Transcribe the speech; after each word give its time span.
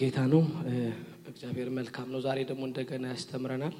ጌታ 0.00 0.18
ነው። 0.32 0.42
እግዚአብሔር 1.30 1.68
መልካም 1.78 2.06
ነው። 2.12 2.20
ዛሬ 2.24 2.38
ደግሞ 2.50 2.62
እንደገና 2.68 3.06
ያስተምረናል። 3.12 3.74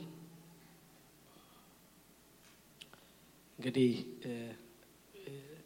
እንግዲህ 3.59 3.91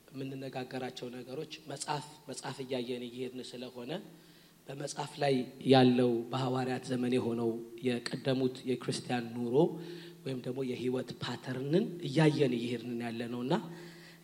የምንነጋገራቸው 0.08 1.06
ነገሮች 1.14 1.52
መጽሐፍ 1.70 2.06
መጽሐፍ 2.28 2.56
እያየን 2.64 3.02
እየሄድን 3.06 3.42
ስለሆነ 3.50 3.92
በመጽሐፍ 4.66 5.12
ላይ 5.22 5.34
ያለው 5.72 6.12
በሐዋርያት 6.30 6.84
ዘመን 6.90 7.14
የሆነው 7.16 7.50
የቀደሙት 7.86 8.56
የክርስቲያን 8.70 9.24
ኑሮ 9.36 9.56
ወይም 10.24 10.38
ደግሞ 10.46 10.60
የህይወት 10.70 11.10
ፓተርንን 11.22 11.86
እያየን 12.08 12.54
እየሄድን 12.58 13.00
ያለ 13.06 13.22
ነው 13.34 13.40
እና 13.46 13.54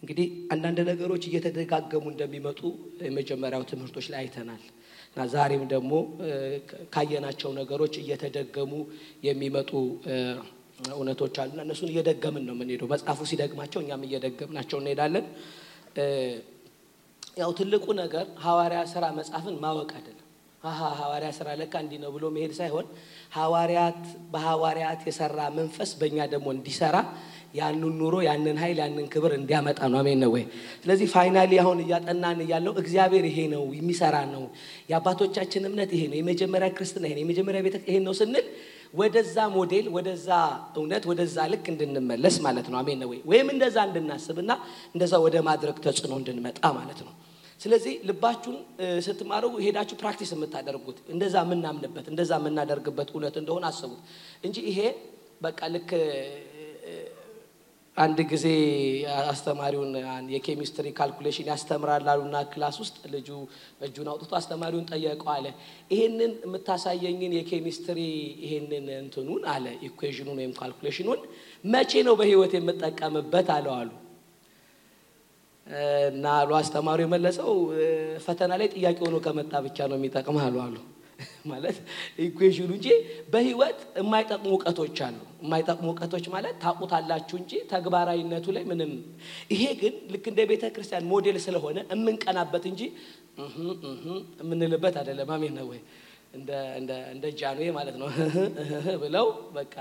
እንግዲህ 0.02 0.26
አንዳንድ 0.54 0.78
ነገሮች 0.90 1.24
እየተደጋገሙ 1.28 2.04
እንደሚመጡ 2.12 2.60
የመጀመሪያው 3.06 3.64
ትምህርቶች 3.70 4.06
ላይ 4.12 4.20
አይተናል 4.22 4.62
እና 5.16 5.22
ዛሬም 5.32 5.62
ደግሞ 5.72 5.92
ካየናቸው 6.92 7.50
ነገሮች 7.58 7.94
እየተደገሙ 8.02 8.72
የሚመጡ 9.26 9.70
እውነቶች 10.92 11.34
አሉና 11.42 11.60
እነሱን 11.66 11.90
እየደገምን 11.92 12.44
ነው 12.48 12.54
የምንሄደው። 12.56 12.88
መጽሐፉ 12.92 13.20
ሲደግማቸው 13.30 13.80
እኛም 13.82 14.04
እየደገምናቸው 14.08 14.78
እንሄዳለን። 14.82 15.26
ያው 17.40 17.50
ትልቁ 17.58 17.86
ነገር 18.00 18.26
ሐዋርያ 18.44 18.80
ስራ 18.92 19.04
መጽሐፍን 19.18 19.56
ማወቅ 19.64 19.90
አይደለም። 19.98 20.26
ሐዋርያ 20.98 21.28
ስራ 21.36 21.48
ለካ 21.60 21.74
እንዲህ 21.84 21.98
ነው 22.02 22.10
ብሎ 22.14 22.24
መሄድ 22.34 22.52
ሳይሆን 22.58 22.86
ሐዋርያት 23.36 24.00
በሐዋርያት 24.32 25.02
የሰራ 25.08 25.40
መንፈስ 25.58 25.90
በእኛ 26.00 26.18
ደግሞ 26.34 26.48
እንዲሰራ 26.56 26.96
ያንን 27.54 27.92
ኑሮ 28.00 28.14
ያንን 28.26 28.56
ኃይል 28.62 28.78
ያንን 28.82 29.06
ክብር 29.12 29.32
እንዲያመጣ 29.36 29.78
ነው። 29.92 29.98
አሜን 30.00 30.18
ነው 30.22 30.30
ወይ? 30.34 30.44
ስለዚህ 30.82 31.06
finally 31.14 31.52
አሁን 31.62 31.78
እያጠናን 31.84 32.40
እያለው 32.44 32.74
እግዚአብሔር 32.82 33.24
ይሄ 33.30 33.38
ነው 33.54 33.62
የሚሰራ 33.78 34.16
ነው፣ 34.34 34.44
የአባቶቻችን 34.90 35.64
እምነት 35.70 35.92
ይሄ 35.96 36.02
ነው፣ 36.10 36.16
የመጀመሪያ 36.20 36.68
ክርስትና 36.76 37.04
ይሄ 37.08 37.14
ነው፣ 37.16 37.22
የመጀመሪያ 37.24 37.60
ቤተ 37.66 37.76
ይሄ 37.88 37.96
ነው 38.06 38.14
ስንል 38.20 38.46
ወደዛ 38.94 39.36
ሞዴል 39.54 39.86
ወደዛ 39.96 40.28
እውነት 40.78 41.04
ወደዛ 41.10 41.36
ልክ 41.52 41.66
እንድንመለስ 41.72 42.36
ማለት 42.46 42.68
ነው። 42.72 42.78
አሜን 42.80 42.98
ነው 43.02 43.08
ወይ? 43.12 43.20
ወይም 43.30 43.48
እንደዛ 43.54 43.76
እንድናስብና 43.88 44.50
እንደዛ 44.94 45.12
ወደ 45.26 45.36
ማድረግ 45.48 45.76
ተጽዕኖ 45.84 46.12
እንድንመጣ 46.22 46.62
ማለት 46.78 47.00
ነው። 47.06 47.12
ስለዚህ 47.60 47.94
ልባችሁን 48.08 48.58
ስትማሩ 49.06 49.44
ሄዳችሁ 49.64 49.96
practice 50.02 50.30
የምታደርጉት 50.34 50.98
እንደዛ 51.14 51.34
የምናምንበት 51.44 52.06
እንደዛ 52.12 52.30
የምናደርግበት 52.40 53.08
እውነት 53.14 53.34
እንደሆነ 53.40 53.64
አስቡት 53.70 54.00
እንጂ 54.46 54.56
ይሄ 54.68 54.78
በቃ 55.42 55.60
ልክ 55.74 55.90
አንድ 58.00 58.18
ጊዜ 58.30 58.46
አስተማሪውን 59.24 59.90
የ 60.34 60.44
chemistry 60.44 60.86
calculation 60.98 61.48
ያስተምራል 61.50 62.06
አሉና 62.12 62.36
class 62.52 62.76
ውስጥ 62.82 62.98
ልጁ 63.14 63.28
እጁን 63.86 64.08
አውጥቶ 64.12 64.30
አስተማሪውን 64.38 64.86
ጠየቀው 64.90 65.30
አለ። 65.34 65.46
ይሄንን 65.92 66.32
የምታሳየኝን 66.44 67.32
የኬሚስትሪ 67.38 67.98
ይሄንን 68.44 68.86
እንትኑን 68.98 69.42
አለ 69.54 69.66
equation 69.88 70.22
ኑን 70.22 70.38
ወይም 70.40 70.54
calculation 70.60 71.04
ኑን 71.04 71.20
መቼ 71.64 72.02
ነው 72.08 72.16
በህይወት 72.20 72.54
የምጠቀምበት 72.58 73.50
አለው 73.56 73.74
አሉ። 73.80 73.90
እና 76.10 76.26
አሉ 76.38 76.50
አስተማሪው 76.58 77.06
የመለሰው 77.06 77.50
ፈተና 78.24 78.52
ላይ 78.60 78.70
ጥያቄ 78.74 78.98
ሆኖ 79.06 79.18
ከመጣ 79.26 79.52
ብቻ 79.66 79.88
ነው 79.90 79.98
የሚጠቅም 79.98 80.38
አሉ 80.44 80.56
አሉ 80.64 80.76
ማለት 81.44 81.76
equation 82.24 82.61
ኑ 82.61 82.70
እንጂ 82.76 82.88
በህይወት 83.32 83.78
የማይጠቅሙ 84.00 84.50
እውቀቶች 84.52 84.98
አሉ። 85.06 85.16
የማይጠቅሙ 85.42 85.86
እውቀቶች 85.90 86.26
ማለት 86.34 86.54
ታውቁታላችሁ 86.62 87.36
እንጂ 87.40 87.52
ተግባራዊነቱ 87.72 88.46
ላይ 88.56 88.64
ምንም። 88.70 88.92
ይሄ 89.52 89.62
ግን 89.80 89.94
ልክ 90.12 90.26
እንደ 90.32 90.40
ቤተ 90.50 90.72
ክርስቲያን 90.74 91.08
ሞዴል 91.12 91.38
ስለሆነ 91.46 91.78
የምንቀናበት 91.92 92.66
እንጂ 92.70 92.82
የምንልበት 94.40 94.96
አይደለም። 95.00 95.30
አሜን 95.36 95.54
ነው? 95.58 95.68
እንደ 97.12 97.24
ጃንዌ 97.38 97.68
ማለት 97.76 97.96
ነው 98.00 98.08
ብለው 99.02 99.26
በቃ 99.54 99.74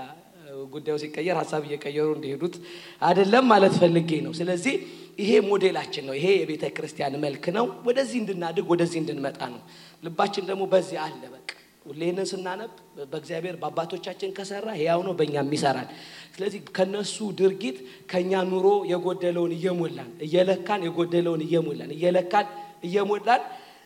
ጉዳዩ 0.72 0.96
ሲቀየር 1.02 1.36
ሀሳብ 1.40 1.62
እየቀየሩ 1.66 2.08
እንዲሄዱት 2.16 2.54
አይደለም 3.02 3.44
ማለት 3.52 3.74
ፈልጌ 3.80 4.10
ነው። 4.26 4.32
ስለዚህ 4.38 4.74
ይሄ 5.20 5.30
ሞዴላችን 5.48 6.04
ነው። 6.08 6.14
ይሄ 6.18 6.26
የቤተ 6.36 6.64
ክርስቲያን 6.76 7.16
መልክ 7.24 7.46
ነው። 7.56 7.66
ወደዚህ 7.88 8.18
እንድናድግ 8.22 8.66
ወደዚህ 8.72 8.98
እንድንመጣ 9.02 9.40
ነው። 9.54 9.60
ልባችን 10.04 10.44
ደግሞ 10.50 10.62
በዚህ 10.72 10.98
አለ። 11.04 11.22
በቃ 11.34 11.48
ሁሌንን 11.86 12.26
ስናነብ 12.30 12.72
በእግዚአብሔር 13.10 13.54
በአባቶቻችን 13.60 14.30
ከሰራ 14.36 14.66
ሕያው 14.78 15.00
ነው፣ 15.06 15.12
በእኛም 15.18 15.50
ይሰራል። 15.56 15.88
ስለዚህ 16.34 16.60
ከነሱ 16.76 17.16
ድርጊት 17.38 17.78
ከእኛ 18.10 18.42
ኑሮ 18.50 18.66
የጎደለውን 18.90 19.52
እየሞላን 19.56 20.10
እየለካን 20.26 20.82
የጎደለውን 20.86 21.42
እየሞላን 21.46 21.92
እየለካን 21.96 22.48
እየሞላን 22.88 23.42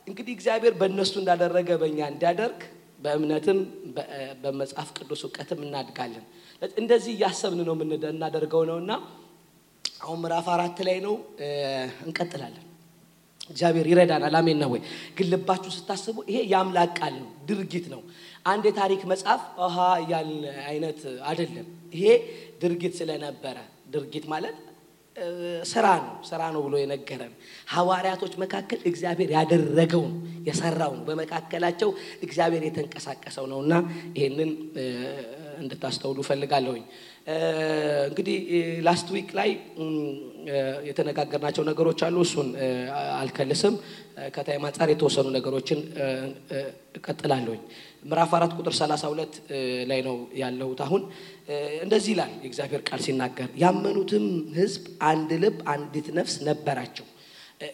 እንግዲህ 0.06 0.32
እግዚአብሔር 0.36 0.74
በእነሱ 0.80 1.12
እንዳደረገ 1.20 1.68
በእኛ 1.82 2.00
እንዲያደርግ 2.12 2.58
በእምነትም 3.04 3.58
በመጽሐፍ 4.42 4.88
ቅዱስ 4.98 5.22
እውቀትም 5.26 5.60
እናድጋለን። 5.66 6.24
እንደዚህ 6.78 7.12
እያሰብን 7.16 7.60
ነው 7.68 7.74
እናደርገው 8.10 8.62
ነው 8.70 8.78
እና 8.82 8.92
አሁን 10.04 10.18
ምዕራፍ 10.22 10.46
አራት 10.54 10.78
ላይ 10.86 10.98
ነው 11.06 11.14
እንቀጥላለን። 12.06 12.64
እግዚአብሔር 13.50 13.86
ይረዳናል። 13.90 14.34
አሜን 14.38 14.58
ነው 14.62 14.70
ወይ? 14.74 14.80
ግን 15.16 15.26
ልባችሁ 15.32 15.70
ስታስቡ 15.74 16.16
ይሄ 16.30 16.38
የአምላክ 16.52 16.90
ቃል 16.98 17.14
ነው፣ 17.20 17.30
ድርጊት 17.48 17.86
ነው። 17.92 18.00
አንድ 18.46 18.64
የታሪክ 18.68 19.02
መጽሐፍ 19.12 19.42
ውሃ 19.60 19.76
ያልን 20.12 20.40
አይነት 20.66 21.00
አይደለም። 21.28 21.66
ይሄ 21.94 22.04
ድርጊት 22.62 22.94
ስለነበረ 23.00 23.56
ድርጊት 23.94 24.24
ማለት 24.32 24.56
ስራ 25.70 25.86
ነው፣ 26.00 26.14
ስራ 26.28 26.40
ነው 26.54 26.60
ብሎ 26.66 26.74
የነገረን 26.80 27.32
ሐዋርያቶች 27.74 28.32
መካከል 28.42 28.80
እግዚአብሔር 28.90 29.30
ያደረገው 29.36 30.02
ነው፣ 30.08 30.16
የሰራው 30.48 30.92
ነው፣ 30.96 31.04
በመካከላቸው 31.08 31.90
እግዚአብሔር 32.26 32.62
የተንቀሳቀሰው 32.68 33.46
ነው 33.52 33.60
እና 33.64 33.74
ይሄንን 34.16 34.50
እንድታስተውሉ 35.58 36.18
ፈልጋለሁኝ። 36.28 36.84
እንግዲህ 38.08 38.36
last 38.86 39.08
week 39.14 39.28
ላይ 39.38 39.50
የተነጋገርናቸው 40.88 41.64
ነገሮች 41.70 42.00
አሉ። 42.06 42.16
እሱን 42.26 42.48
አልከልስም። 43.14 43.76
ከ 44.34 44.45
time 44.45 44.66
አንጻር 44.68 44.88
የተወሰኑ 44.92 45.26
ነገሮችን 45.36 45.80
እቀጥላለሁኝ። 46.98 47.62
ምዕራፍ 48.04 48.32
አራት 48.38 48.52
ቁጥር 48.58 48.74
ሰላሳ 48.80 49.04
ሁለት 49.12 49.34
ላይ 49.90 50.00
ነው 50.08 50.16
ያለሁት። 50.40 50.80
አሁን 50.86 51.02
እንደዚህ 51.84 52.12
ይላል 52.14 52.32
የእግዚአብሔር 52.36 52.82
ቃል 52.88 53.00
ሲናገር 53.06 53.50
ያመኑትም 53.62 54.26
ሕዝብ 54.58 54.82
አንድ 55.08 55.32
ልብ፣ 55.42 55.58
አንዲት 55.74 56.08
ነፍስ 56.18 56.36
ነበራቸው። 56.48 57.06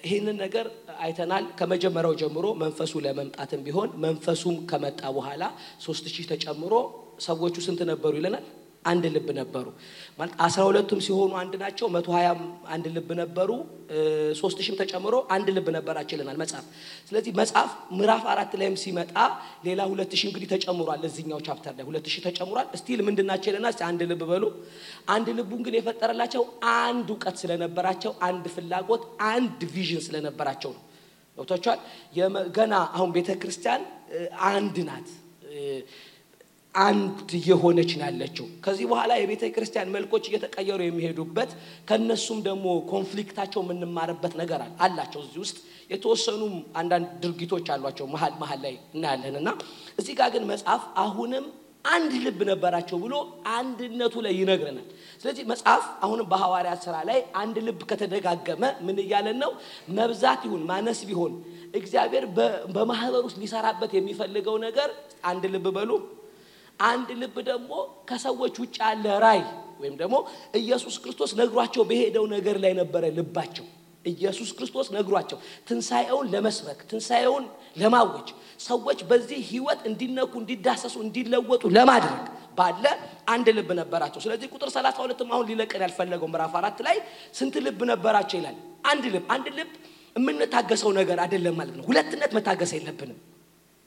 ይህንን 0.05 0.37
ነገር 0.43 0.67
አይተናል። 1.01 1.45
ከመጀመሪያው 1.59 2.15
ጀምሮ 2.21 2.47
መንፈሱ 2.63 2.93
ለመምጣትም 3.05 3.61
ቢሆን 3.67 3.91
መንፈሱም 4.05 4.57
ከመጣ 4.71 5.01
በኋላ 5.17 5.43
ሶስት 5.85 6.05
ሺህ 6.15 6.27
ተጨምሮ 6.31 6.75
ሰዎቹ 7.21 7.57
ስንት 7.65 7.81
ነበሩ 7.91 8.13
ይለናል? 8.19 8.45
አንድ 8.85 9.05
ልብ 9.15 9.29
ነበሩ 9.39 9.67
ማለት 10.19 10.35
አስራ 10.45 10.61
ሁለቱም 10.69 11.01
ሲሆኑ 11.07 11.33
አንድ 11.41 11.55
ናቸው። 11.63 11.87
መቶ 11.95 12.09
ሀያም 12.17 12.39
አንድ 12.75 12.87
ልብ 12.95 13.11
ነበሩ። 13.21 13.51
ሶስት 14.41 14.59
ሺህም 14.65 14.77
ተጨምሮ 14.81 15.15
አንድ 15.35 15.49
ልብ 15.57 15.67
ነበራቸው 15.77 16.15
ይለናል 16.17 16.39
መጽሐፍ። 16.43 16.65
ስለዚህ 17.09 17.33
መጽሐፍ 17.41 17.69
ምዕራፍ 17.99 18.25
አራት 18.33 18.53
ላይም 18.61 18.77
ሲመጣ 18.83 19.13
ሌላ 19.67 19.81
ሁለት 19.91 20.13
ሺህ 20.21 20.29
እንግዲህ 20.31 20.49
ተጨምሯል። 20.55 21.03
እዚኛው 21.09 21.41
chapter 21.47 21.75
ላይ 21.79 21.87
ሁለት 21.91 22.07
ሺህ 22.15 22.23
ተጨምሯል። 22.29 22.69
still 22.81 23.03
ምንድን 23.09 23.29
ናቸው 23.29 23.51
አንድ 23.91 24.03
ልብ 24.11 24.23
በሉ። 24.31 24.45
አንድ 25.09 25.29
ልቡን 25.39 25.61
ግን 25.67 25.77
የፈጠረላቸው 25.79 26.45
አንድ 26.79 27.09
እውቀት 27.15 27.37
ስለነበራቸው፣ 27.43 28.15
አንድ 28.29 28.47
ፍላጎት፣ 28.57 29.03
አንድ 29.31 29.61
vision 29.75 30.03
ስለነበራቸው 30.09 30.73
ነው። 30.77 30.83
ገብቷቸዋል። 31.39 31.81
ገና 32.57 32.75
አሁን 32.97 33.11
ቤተ 33.13 33.31
ክርስቲያን 33.43 33.83
አንድ 34.49 34.79
ናት 34.89 35.09
አንድ 36.75 37.31
የሆነች 37.47 37.93
ነው 37.99 38.05
ያለችው። 38.07 38.47
ከዚህ 38.65 38.85
በኋላ 38.91 39.13
የቤተ 39.19 39.45
ክርስቲያን 39.55 39.93
መልኮች 39.95 40.25
እየተቀየሩ 40.29 40.81
የሚሄዱበት 40.85 41.51
ከነሱም 41.89 42.39
ደግሞ 42.47 42.67
ኮንፍሊክታቸው 42.93 43.61
የምንማርበት 43.65 44.35
ነገር 44.43 44.61
አላቸው። 44.81 45.23
እዚህ 45.25 45.41
ውስጥ 45.45 45.59
የተወሰኑ 45.91 46.43
አንዳንድ 46.81 47.09
ድርጊቶች 47.23 47.69
አሏቸው 47.75 48.07
መሀል 48.13 48.35
መሀል 48.43 48.61
ላይ 48.67 48.75
እናያለን 48.95 49.37
እና 49.41 49.49
እዚህ 49.99 50.15
ጋር 50.21 50.31
ግን 50.35 50.45
መጽሐፍ 50.53 50.85
አሁንም 51.05 51.47
አንድ 51.85 52.13
ልብ 52.25 52.41
ነበራቸው 52.49 52.99
ብሎ 53.05 53.15
አንድነቱ 53.55 54.15
ላይ 54.25 54.33
ይነግረናል። 54.41 54.87
ስለዚህ 55.23 55.45
መጽሐፍ 55.53 55.85
አሁንም 56.05 56.27
በሐዋርያት 56.33 56.81
ስራ 56.87 56.97
ላይ 57.09 57.19
አንድ 57.43 57.57
ልብ 57.67 57.81
ከተደጋገመ 57.91 58.63
ምን 58.87 58.97
እያለን 59.05 59.39
ነው? 59.45 59.51
መብዛት 59.99 60.41
ይሁን 60.47 60.63
ማነስ 60.71 61.01
ቢሆን 61.09 61.33
እግዚአብሔር 61.75 62.25
በማህበር 62.75 63.23
ውስጥ 63.27 63.39
ሊሰራበት 63.43 63.93
የሚፈልገው 63.99 64.57
ነገር 64.67 64.89
አንድ 65.25 65.45
ልብ 65.55 65.67
በሉ 65.77 65.91
አንድ 66.87 67.09
ልብ 67.21 67.37
ደግሞ 67.49 67.73
ከሰዎች 68.09 68.55
ውጭ 68.63 68.77
ያለ 68.85 69.07
ራይ 69.25 69.41
ወይም 69.81 69.95
ደግሞ 70.01 70.17
ኢየሱስ 70.61 70.95
ክርስቶስ 71.03 71.31
ነግሯቸው 71.41 71.83
በሄደው 71.91 72.25
ነገር 72.35 72.57
ላይ 72.65 72.73
ነበረ 72.81 73.05
ልባቸው። 73.19 73.67
ኢየሱስ 74.05 74.51
ክርስቶስ 74.57 74.87
ነግሯቸው 74.95 75.39
ትንሣኤውን 75.69 76.27
ለመስበክ 76.35 76.79
ትንሣኤውን 76.91 77.45
ለማወጅ 77.77 78.29
ሰዎች 78.61 79.01
በዚህ 79.11 79.41
ህይወት 79.51 79.81
እንዲነኩ፣ 79.91 80.33
እንዲዳሰሱ፣ 80.43 80.95
እንዲለወጡ 81.05 81.63
ለማድረግ 81.77 82.23
ባለ 82.59 82.85
አንድ 83.29 83.49
ልብ 83.57 83.71
ነበራቸው። 83.81 84.21
ስለዚህ 84.25 84.49
ቁጥር 84.55 84.71
ሰላሳ 84.77 84.97
ሁለትም 85.05 85.29
አሁን 85.35 85.47
ሊለቀን 85.51 85.83
ያልፈለገው 85.87 86.29
ምዕራፍ 86.33 86.55
አራት 86.61 86.79
ላይ 86.87 86.97
ስንት 87.39 87.57
ልብ 87.67 87.81
ነበራቸው 87.93 88.39
ይላል። 88.41 88.57
አንድ 88.85 89.05
ልብ 89.15 89.27
አንድ 89.35 89.49
ልብ 89.59 89.71
የምንታገሰው 90.17 90.91
ነገር 91.01 91.19
አይደለም 91.25 91.55
ማለት 91.61 91.75
ነው። 91.79 91.85
ሁለትነት 91.87 92.33
መታገስ 92.37 92.73
የለብንም። 92.77 93.19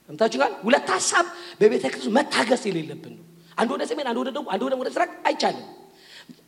ሰምታችኋል። 0.08 0.52
ሁለት 0.64 0.88
ሀሳብ 0.94 1.26
በቤተ 1.60 1.84
ክርስቲያን 1.92 2.14
መታገስ 2.18 2.62
የሌለብን 2.68 3.14
ነው። 3.18 3.24
አንድ 3.58 3.70
ወደ 3.74 3.82
ሰሜን፣ 3.90 4.06
አንድ 4.10 4.18
ወደ 4.22 4.30
ደቡብ፣ 4.30 4.46
አንድ 4.54 4.62
ወደ 4.66 4.74
ምስራቅ 4.80 5.10
አይቻልም፣ 5.28 5.66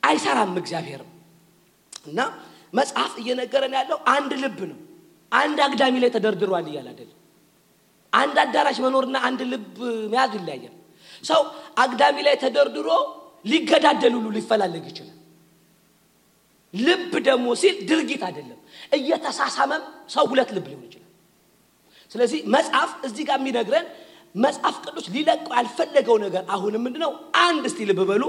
አይሰራም 0.03 0.55
እግዚአብሔርም 0.63 1.11
እና 2.07 2.21
መጽሐፍ 2.73 3.13
እየነገረን 3.23 3.75
ያለው 3.79 3.99
አንድ 4.15 4.33
ልብ 4.43 4.59
ነው። 4.71 4.79
አንድ 5.33 5.59
አግዳሚ 5.67 5.95
ላይ 6.03 6.11
ተደርድሯል 6.17 6.67
እያለ 6.71 6.87
አይደለም። 6.93 7.13
አንድ 8.13 8.37
አዳራሽ 8.43 8.79
መኖርና 8.85 9.17
አንድ 9.29 9.41
ልብ 9.53 9.77
መያዝ 10.13 10.33
ይለያያል። 10.39 10.75
ሰው 11.25 11.41
አግዳሚ 11.79 12.17
ላይ 12.27 12.35
ተደርድሮ 12.43 12.89
ሊገዳደል 13.45 14.15
ሁሉ 14.19 14.27
ሊፈላለግ 14.37 14.85
ይችላል። 14.91 15.13
ልብ 16.75 17.13
ደግሞ 17.27 17.47
ሲል 17.61 17.77
ድርጊት 17.89 18.23
አይደለም። 18.29 18.59
እየተሳሳመም 18.93 19.83
ሰው 20.09 20.25
ሁለት 20.31 20.51
ልብ 20.57 20.67
ሊሆን 20.71 20.85
ይችላል። 20.89 21.06
ስለዚህ 22.17 22.41
መጽሐፍ 22.55 22.91
እዚህ 23.07 23.25
ጋር 23.29 23.39
የሚነግረን 23.41 23.87
መጽሐፍ 24.35 24.77
ቅዱስ 24.85 25.07
ሊለቀው 25.15 25.53
ያልፈለገው 25.59 26.17
ነገር 26.23 26.43
አሁንም 26.55 26.83
ምንድን 26.87 27.03
ነው? 27.05 27.13
አንድ 27.43 27.65
እስቲ 27.69 27.79
ልብ 27.91 28.01
በሉ። 28.11 28.25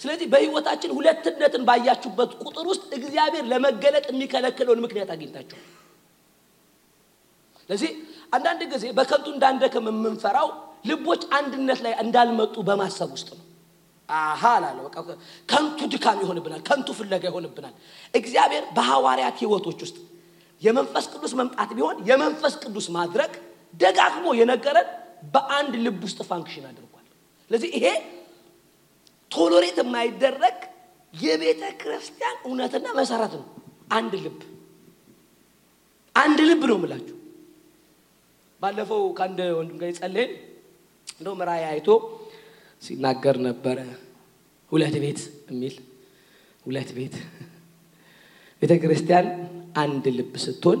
ስለዚህ 0.00 0.26
በህይወታችን 0.32 0.90
ሁለትነትን 0.96 1.62
ባያችሁበት 1.68 2.30
ቁጥር 2.42 2.66
ውስጥ 2.70 2.84
እግዚአብሔር 2.98 3.44
ለመገለጥ 3.52 4.06
የሚከለክለውን 4.12 4.80
ምክንያት 4.84 5.10
አግኝታችኋል። 5.14 5.66
ስለዚህ 7.62 7.90
አንዳንድ 8.32 8.60
ጊዜ 8.72 8.84
በከንቱ 8.98 9.26
እንዳንደክም 9.34 9.86
የምንፈራው 9.90 10.48
ልቦች 10.88 11.22
አንድነት 11.38 11.80
ላይ 11.86 11.94
እንዳልመጡ 12.04 12.54
በማሰብ 12.68 13.10
ውስጥ 13.16 13.28
ነው። 13.32 13.44
አሃ 14.08 14.42
ላለ 14.62 14.78
ከንቱ 15.48 15.80
ድካም 15.92 16.18
ይሆንብናል፣ 16.24 16.62
ከንቱ 16.68 16.88
ፍለጋ 16.98 17.24
ይሆንብናል። 17.30 17.74
እግዚአብሔር 18.14 18.64
በሐዋርያት 18.76 19.36
ህይወቶች 19.42 19.78
ውስጥ 19.84 19.98
የመንፈስ 20.62 21.04
ቅዱስ 21.12 21.32
መምጣት 21.40 21.70
ቢሆን 21.76 21.96
የመንፈስ 22.08 22.54
ቅዱስ 22.62 22.86
ማድረግ 22.96 23.32
ደጋግሞ 23.74 24.26
የነገረን 24.38 24.88
በአንድ 25.34 25.74
ልብ 25.84 26.00
ውስጥ 26.06 26.20
function 26.28 26.64
አድርጓል። 26.70 27.06
ስለዚህ 27.50 27.70
ይሄ 27.76 27.86
tolerate 29.30 29.78
የማይደረግ 29.82 30.58
የቤተ 31.14 31.62
ክርስቲያን 31.80 32.36
እውነትና 32.46 32.86
መሰረት 32.98 33.32
ነው። 33.38 33.46
አንድ 33.90 34.12
ልብ 34.24 34.38
አንድ 36.16 36.38
ልብ 36.48 36.62
ነው 36.70 36.76
የምላችሁ። 36.78 37.16
ባለፈው 38.60 39.02
ከአንድ 39.18 39.38
ወንድም 39.58 39.76
ጋር 39.82 39.90
ጸለይን 39.98 40.32
እንደው 41.14 41.34
ራእይ 41.48 41.64
አይቶ 41.70 41.88
ሲናገር 42.82 43.36
ነበረ። 43.46 43.78
ሁለት 44.72 44.96
ቤት 45.04 45.20
የሚል 45.48 45.74
ሁለት 46.64 46.90
ቤት 46.96 47.14
ቤተ 48.62 48.72
ክርስቲያን 48.82 49.26
አንድ 49.76 50.04
ልብ 50.16 50.34
ስትሆን 50.44 50.80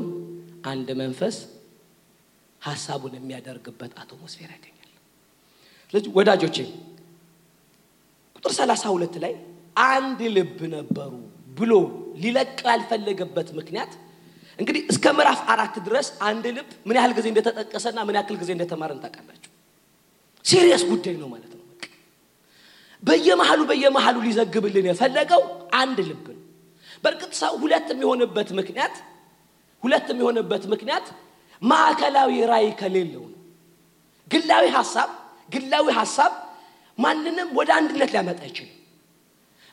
አንድ 0.64 0.88
መንፈስ 1.00 1.36
ሀሳቡን 2.62 3.12
የሚያደርግበት 3.18 3.92
አቶሞስፌር 4.02 4.48
ያገኛል። 4.54 4.90
ስለዚህ 5.94 6.10
ወዳጆቼ 6.18 6.56
ቁጥር 8.36 8.52
ሰላሳ 8.58 8.84
ሁለት 8.94 9.14
ላይ 9.24 9.32
አንድ 9.90 10.20
ልብ 10.36 10.58
ነበሩ 10.74 11.12
ብሎ 11.58 11.72
ሊለቅ 12.22 12.58
ያልፈለገበት 12.68 13.48
ምክንያት 13.58 13.92
እንግዲህ 14.58 14.82
እስከ 14.92 15.12
ምዕራፍ 15.16 15.40
አራት 15.52 15.74
ድረስ 15.86 16.08
አንድ 16.28 16.44
ልብ 16.56 16.68
ምን 16.86 16.96
ያህል 16.98 17.12
ጊዜ 17.18 17.26
እንደተጠቀሰና 17.32 17.98
ምን 18.08 18.16
ያክል 18.18 18.36
ጊዜ 18.42 18.50
እንደተማረን 18.56 19.00
ታውቃላችሁ። 19.04 19.50
serious 20.44 20.82
ጉዳይ 20.90 21.14
ነው 21.22 21.28
ማለት 21.32 21.52
ነው። 21.52 21.64
በየመሃሉ 23.02 23.60
በየመሃሉ 23.70 24.16
ሊዘግብልን 24.26 24.86
የፈለገው 24.88 25.42
አንድ 25.78 25.98
ልብ 26.08 26.26
ነው። 26.30 26.39
በእርግጥ 27.04 27.32
ሰው 27.40 27.52
ሁለት 27.62 27.88
የሚሆንበት 27.92 28.48
ምክንያት 28.58 28.96
ሁለት 29.82 30.06
የሚሆንበት 30.12 30.64
ምክንያት 30.72 31.06
ማዕከላዊ 31.62 32.32
ራዕይ 32.50 32.70
ከሌለው 32.80 33.24
ነው። 33.26 33.38
ግላዊ 34.30 34.64
ሀሳብ 34.76 35.10
ግላዊ 35.48 35.86
ሀሳብ 35.98 36.32
ማንንም 36.98 37.48
ወደ 37.58 37.70
አንድነት 37.78 38.10
ሊያመጣ 38.14 38.40
አይችልም። 38.46 38.76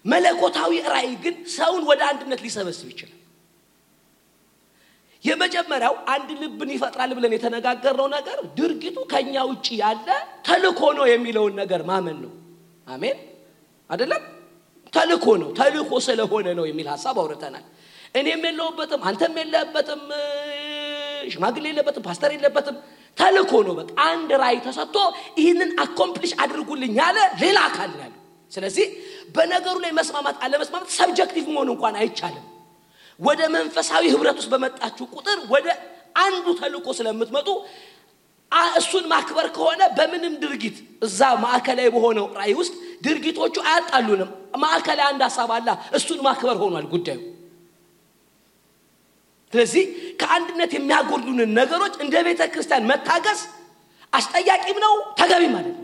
መለኮታዊ 0.05 0.73
ራዕይ 0.93 1.13
ግን 1.23 1.35
ሰውን 1.55 1.83
ወደ 1.89 2.01
አንድነት 2.09 2.41
ሊሰበስብ 2.45 2.87
ይችላል። 2.93 3.13
የመጀመሪያው 5.23 5.95
አንድ 6.13 6.29
ልብን 6.41 6.69
ይፈጥራል 6.73 7.11
ብለን 7.17 7.33
የተነጋገርነው 7.35 8.07
ነገር 8.15 8.37
ድርጊቱ 8.57 8.97
ከኛ 9.11 9.35
ውጭ 9.49 9.67
ያለ 9.81 10.07
ተልኮ 10.47 10.81
ነው 10.97 11.05
የሚለውን 11.11 11.53
ነገር 11.61 11.81
ማመን 11.89 12.17
ነው። 12.23 12.33
አሜን 12.87 13.17
አይደለም? 13.89 14.21
ተልኮ 14.93 15.25
ነው፣ 15.41 15.49
ተልኮ 15.59 15.91
ስለሆነ 16.05 16.47
ነው 16.57 16.65
የሚል 16.69 16.87
ሀሳብ 16.93 17.15
አውርተናል። 17.21 17.65
እኔም 18.15 18.43
የለሁበትም፣ 18.47 19.01
አንተም 19.09 19.35
የለህበትም፣ 19.41 20.03
ሽማግሌ 21.31 21.65
የለበትም፣ 21.71 22.03
ፓስተር 22.07 22.31
የለበትም። 22.35 22.75
ተልኮ 23.17 23.51
ነው። 23.67 23.73
በቃ 23.79 23.89
አንድ 24.07 24.29
ራእይ 24.41 24.57
ተሰጥቶ 24.65 24.97
ይህንን 25.39 25.69
accomplish 25.83 26.33
አድርጉልኝ 26.43 26.93
ያለ 26.99 27.17
ሌላ 27.41 27.57
አካል 27.69 27.91
ነው 28.01 28.13
ስለዚህ 28.51 28.85
በነገሩ 29.35 29.75
ላይ 29.83 29.91
መስማማት 29.97 30.35
አለመስማማት 30.45 30.89
subjective 30.97 31.45
መሆን 31.49 31.69
እንኳን 31.73 31.95
አይቻልም። 32.01 32.45
ወደ 33.19 33.41
መንፈሳዊ 33.55 34.03
ህብረት 34.13 34.37
ውስጥ 34.41 34.49
በመጣችሁ 34.53 35.05
ቁጥር 35.15 35.39
ወደ 35.53 35.67
አንዱ 36.19 36.45
ተልኮ 36.59 36.87
ስለምትመጡ 36.97 37.47
እሱን 38.79 39.05
ማክበር 39.11 39.47
ከሆነ 39.55 39.81
በምንም 39.97 40.33
ድርጊት 40.43 40.77
እዛ 41.03 41.19
ማዕከላዊ 41.43 41.87
በሆነው 41.95 42.25
ራእይ 42.39 42.53
ውስጥ 42.59 42.75
ድርጊቶቹ 43.01 43.55
አያጣሉንም። 43.65 44.29
ማዕከላዊ 44.61 45.07
አንድ 45.09 45.21
ሀሳብ 45.27 45.49
አለ 45.55 45.69
እሱን 45.97 46.19
ማክበር 46.25 46.57
ሆኗል 46.61 46.85
ጉዳዩ። 46.93 47.19
ስለዚህ 49.53 49.83
ከአንድነት 50.21 50.71
የሚያጎድሉንን 50.75 51.51
ነገሮች 51.59 51.93
እንደ 52.03 52.15
ቤተ 52.27 52.41
ክርስቲያን 52.53 52.87
መታገስ 52.89 53.41
አስጠያቂም 54.13 54.79
ነው 54.85 54.93
ተገቢም 55.19 55.53
ማለት 55.55 55.75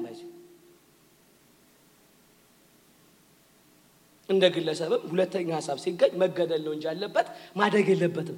እንደ 4.30 4.44
ግለሰብም 4.56 5.02
ሁለተኛ 5.11 5.49
ሀሳብ 5.57 5.78
ሲገኝ 5.83 6.11
መገደል 6.21 6.61
ነው 6.66 6.73
እንጂ 6.76 6.85
ያለበት 6.90 7.28
ማደግ 7.57 7.88
የለበትም። 7.92 8.38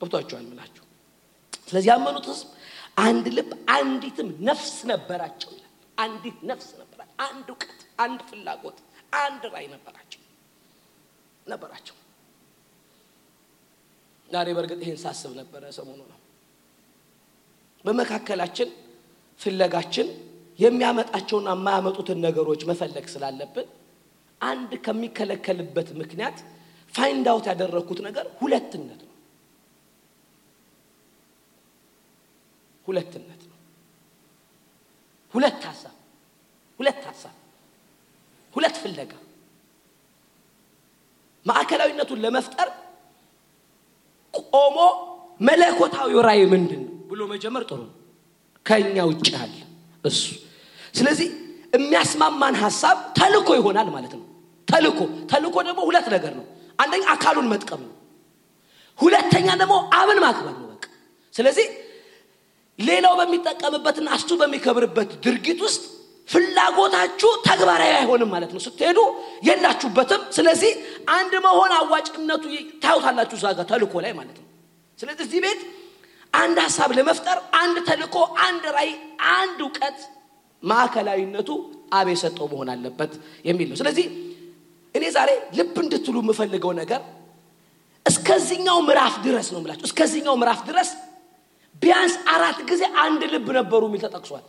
ገብቷቸዋል 0.00 0.44
ምላችሁ። 0.50 0.84
ስለዚህ 1.68 1.88
ያመኑት 1.92 2.26
ህዝብ 2.30 2.48
አንድ 2.96 3.26
ልብ 3.36 3.50
አንዲትም 3.76 4.28
ነፍስ 4.48 4.74
ነበራቸው 4.90 5.50
ይላል። 5.54 5.68
አንዲት 5.98 6.38
ነፍስ 6.50 6.68
ነበራቸው፣ 6.80 6.98
አንድ 7.26 7.46
እውቀት፣ 7.52 7.72
አንድ 8.04 8.20
ፍላጎት፣ 8.28 8.78
አንድ 9.18 9.42
ራዕይ 9.54 9.66
ነበራቸው 9.74 10.20
ነበራቸው። 11.46 11.96
ዛሬ 14.28 14.48
በእርግጥ 14.56 14.80
ይህን 14.84 14.98
ሳስብ 15.02 15.32
ነበረ 15.40 15.62
ሰሞኑ 15.78 16.00
ነው 16.10 16.18
በመካከላችን 17.84 18.68
ፍለጋችን 19.40 20.08
የሚያመጣቸውና 20.58 21.48
የማያመጡትን 21.54 22.18
ነገሮች 22.26 22.62
መፈለግ 22.70 23.06
ስላለብን 23.12 23.68
አንድ 24.40 24.70
ከሚከለከልበት 24.84 25.88
ምክንያት 26.00 26.38
find 26.94 27.26
out 27.32 27.46
ያደረግኩት 27.50 28.00
ነገር 28.06 28.26
ሁለትነት 28.40 29.00
ነው። 29.02 29.11
ሁለትነት 32.92 33.42
ነው። 33.44 33.58
ሁለት 35.34 35.62
ሀሳብ፣ 35.68 35.94
ሁለት 36.80 37.02
ሀሳብ፣ 37.08 37.34
ሁለት 38.54 38.76
ፍለጋ 38.82 39.12
ማዕከላዊነቱን 41.46 42.20
ለመፍጠር 42.24 42.68
ቆሞ 44.54 44.78
መለኮታዊ 45.40 46.12
ራዕይ 46.26 46.44
ምንድን 46.52 46.82
ብሎ 47.10 47.20
መጀመር 47.32 47.62
ጥሩ 47.70 47.80
ነው። 47.82 47.94
ከእኛ 48.66 48.96
ውጭ 49.10 49.28
አለ 49.40 49.54
እሱ። 50.04 50.20
ስለዚህ 50.94 51.28
የሚያስማማን 51.74 52.54
ሀሳብ 52.62 52.96
ተልኮ 53.18 53.48
ይሆናል 53.58 53.88
ማለት 53.96 54.12
ነው። 54.18 54.24
ተልኮ 54.68 55.00
ተልኮ 55.30 55.56
ደግሞ 55.68 55.80
ሁለት 55.88 56.06
ነገር 56.14 56.32
ነው። 56.38 56.46
አንደኛ 56.78 57.04
አካሉን 57.14 57.48
መጥቀም 57.52 57.80
ነው። 57.86 57.94
ሁለተኛ 58.98 59.48
ደግሞ 59.60 59.74
አብን 59.98 60.18
ማክበር 60.24 60.54
ነው። 60.56 60.68
በቃ 60.72 60.84
ስለዚህ 61.34 61.66
ሌላው 62.78 63.14
በሚጠቀምበትና 63.20 64.08
እሱ 64.18 64.30
በሚከብርበት 64.40 65.10
ድርጊት 65.24 65.60
ውስጥ 65.66 65.82
ፍላጎታችሁ 66.28 67.30
ተግባራዊ 67.46 67.92
አይሆንም 67.98 68.30
ማለት 68.34 68.50
ነው። 68.54 68.60
ስትሄዱ 68.64 68.98
የላችሁበትም። 69.46 70.22
ስለዚህ 70.36 70.72
አንድ 71.16 71.32
መሆን 71.46 71.72
አዋጭነቱ 71.78 72.44
ታዩታላችሁ 72.84 73.36
እዛ 73.40 73.46
ጋር 73.58 73.66
ተልኮ 73.72 73.94
ላይ 74.04 74.12
ማለት 74.18 74.36
ነው። 74.38 74.48
ስለዚህ 74.98 75.24
እዚህ 75.26 75.40
ቤት 75.44 75.60
አንድ 76.32 76.58
ሀሳብ 76.64 76.90
ለመፍጠር 76.98 77.38
አንድ 77.62 77.76
ተልኮ፣ 77.88 78.14
አንድ 78.46 78.64
ራዕይ፣ 78.76 78.92
አንድ 79.34 79.58
እውቀት 79.64 79.98
ማዕከላዊነቱ 80.62 81.50
አብ 81.94 82.06
የሰጠው 82.12 82.46
መሆን 82.52 82.68
አለበት 82.74 83.12
የሚል 83.48 83.68
ነው። 83.70 83.78
ስለዚህ 83.80 84.06
እኔ 84.94 85.04
ዛሬ 85.16 85.30
ልብ 85.58 85.76
እንድትሉ 85.82 86.16
የምፈልገው 86.22 86.72
ነገር 86.80 87.00
እስከዚህኛው 88.06 88.78
ምዕራፍ 88.86 89.14
ድረስ 89.26 89.48
ነው 89.52 89.58
የምላችሁ። 89.60 89.86
እስከዚህኛው 89.90 90.34
ምዕራፍ 90.40 90.60
ድረስ 90.68 90.88
ቢያንስ 91.82 92.14
አራት 92.32 92.58
ጊዜ 92.70 92.82
አንድ 93.04 93.22
ልብ 93.32 93.46
ነበሩ 93.58 93.82
የሚል 93.88 94.02
ተጠቅሷል። 94.06 94.44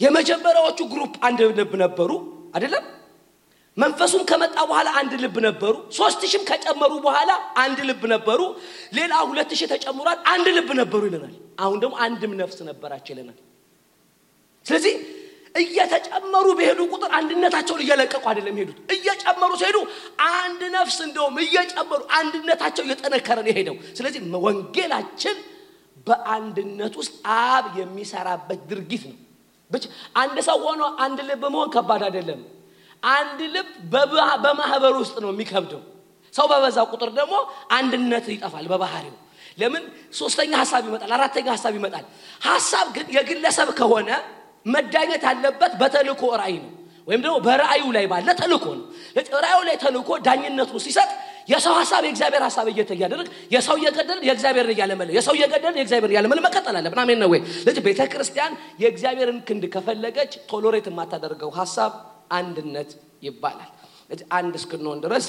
የመጀመሪያዎቹ 0.00 0.80
ግሩፕ 0.92 1.14
አንድ 1.26 1.40
ልብ 1.58 1.72
ነበሩ 1.82 2.10
አይደለም። 2.54 2.84
መንፈሱም 3.76 4.22
ከመጣ 4.30 4.56
በኋላ 4.70 4.88
አንድ 5.00 5.12
ልብ 5.24 5.36
ነበሩ። 5.46 5.74
ሶስት 5.98 6.20
ሺህም 6.30 6.44
ከጨመሩ 6.48 6.92
በኋላ 7.04 7.30
አንድ 7.62 7.78
ልብ 7.88 8.02
ነበሩ። 8.14 8.40
ሌላ 8.98 9.12
ሁለት 9.28 9.50
ሺህ 9.58 9.68
ተጨምሯል፣ 9.72 10.18
አንድ 10.32 10.46
ልብ 10.56 10.70
ነበሩ 10.80 11.00
ይለናል። 11.08 11.34
አሁን 11.60 11.76
ደግሞ 11.82 11.94
አንድም 12.06 12.32
ነፍስ 12.40 12.58
ነበራቸው 12.70 13.12
ይለናል። 13.14 13.38
ስለዚህ 14.66 14.94
እየተጨመሩ 15.54 16.46
በሄዱ 16.58 16.80
ቁጥር 16.92 17.10
አንድነታቸውን 17.18 17.80
እየለቀቁ 17.84 18.24
አይደለም 18.30 18.56
ሄዱት። 18.60 18.78
እየጨመሩ 18.96 19.50
ሲሄዱ 19.60 19.78
አንድ 20.34 20.60
ነፍስ 20.74 20.98
እንደውም 21.06 21.36
እየጨመሩ 21.44 22.00
አንድነታቸው 22.18 22.82
እየጠነከረ 22.86 23.38
ነው 23.44 23.50
የሄደው። 23.52 23.76
ስለዚህ 23.98 24.20
ወንጌላችን 24.46 25.38
በአንድነት 26.08 26.94
ውስጥ 27.00 27.14
አብ 27.38 27.64
የሚሰራበት 27.78 28.60
ድርጊት 28.70 29.04
ነው። 29.10 29.16
ብቻ 29.70 29.84
አንድ 30.16 30.36
ሰው 30.48 30.58
ሆኖ 30.66 30.82
አንድ 31.04 31.18
ልብ 31.28 31.42
መሆን 31.54 31.70
ከባድ 31.74 32.02
አይደለም። 32.08 32.40
አንድ 33.02 33.40
ልብ 33.54 33.68
በማህበር 34.44 34.94
ውስጥ 35.02 35.16
ነው 35.24 35.30
የሚከብደው። 35.32 35.82
ሰው 36.34 36.46
በበዛ 36.50 36.78
ቁጥር 36.92 37.10
ደግሞ 37.18 37.34
አንድነት 37.72 38.26
ይጠፋል 38.34 38.66
በባህሪው። 38.72 39.16
ለምን 39.58 39.84
ሶስተኛ 40.12 40.52
ሀሳብ 40.62 40.82
ይመጣል፣ 40.88 41.10
አራተኛ 41.16 41.46
ሀሳብ 41.56 41.72
ይመጣል። 41.78 42.04
ሀሳብ 42.44 42.86
ግን 42.96 43.06
የግለሰብ 43.16 43.68
ከሆነ 43.78 44.10
መዳኘት 44.66 45.22
ያለበት 45.28 45.72
በተልእኮ 45.80 46.22
ራእይ 46.40 46.56
ነው፣ 46.64 46.72
ወይም 47.08 47.20
ደግሞ 47.24 47.36
በራእዩ 47.46 47.84
ላይ 47.96 48.04
ባለ 48.12 48.28
ተልእኮ 48.40 48.66
ነው። 48.78 48.84
ራእዩ 49.44 49.60
ላይ 49.68 49.76
ተልእኮ 49.84 50.10
ዳኝነቱን 50.26 50.80
ሲሰጥ 50.86 51.10
የሰው 51.48 51.74
ሀሳብ 51.78 52.02
የእግዚአብሔር 52.06 52.42
ሀሳብ 52.46 52.66
እየተያደረግ 52.72 53.26
የሰው 53.54 53.76
እየገደልን 53.80 54.24
የእግዚአብሔርን 54.28 54.72
እያለመለ 54.74 55.08
የሰው 55.16 55.34
እየገደልን 55.38 55.78
የእግዚአብሔርን 55.80 56.14
እያለመለ 56.14 56.38
መቀጠል 56.46 56.76
አለብን። 56.80 57.00
አሜን 57.04 57.18
ነው 57.22 57.28
ወይ? 57.32 57.40
ቤተ 57.86 58.00
ክርስቲያን 58.12 58.52
የእግዚአብሔርን 58.82 59.38
ክንድ 59.48 59.64
ከፈለገች 59.74 60.32
ቶሎሬት 60.50 60.88
የማታደርገው 60.90 61.52
ሀሳብ 61.58 61.92
አንድነት 62.38 62.90
ይባላል። 63.22 63.70
አንድ 64.34 64.54
እስክንሆን 64.58 64.98
ድረስ 65.04 65.24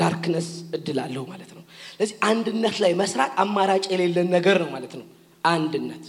darkness 0.00 0.48
እድል 0.76 0.98
አለው 1.04 1.24
ማለት 1.30 1.50
ነው። 1.56 1.62
ስለዚህ 1.90 2.16
አንድነት 2.28 2.76
ላይ 2.84 2.92
መስራት 3.00 3.32
አማራጭ 3.42 3.84
የሌለን 3.92 4.28
ነገር 4.36 4.56
ነው 4.62 4.68
ማለት 4.74 4.94
ነው። 5.00 5.06
አንድነት 5.44 6.04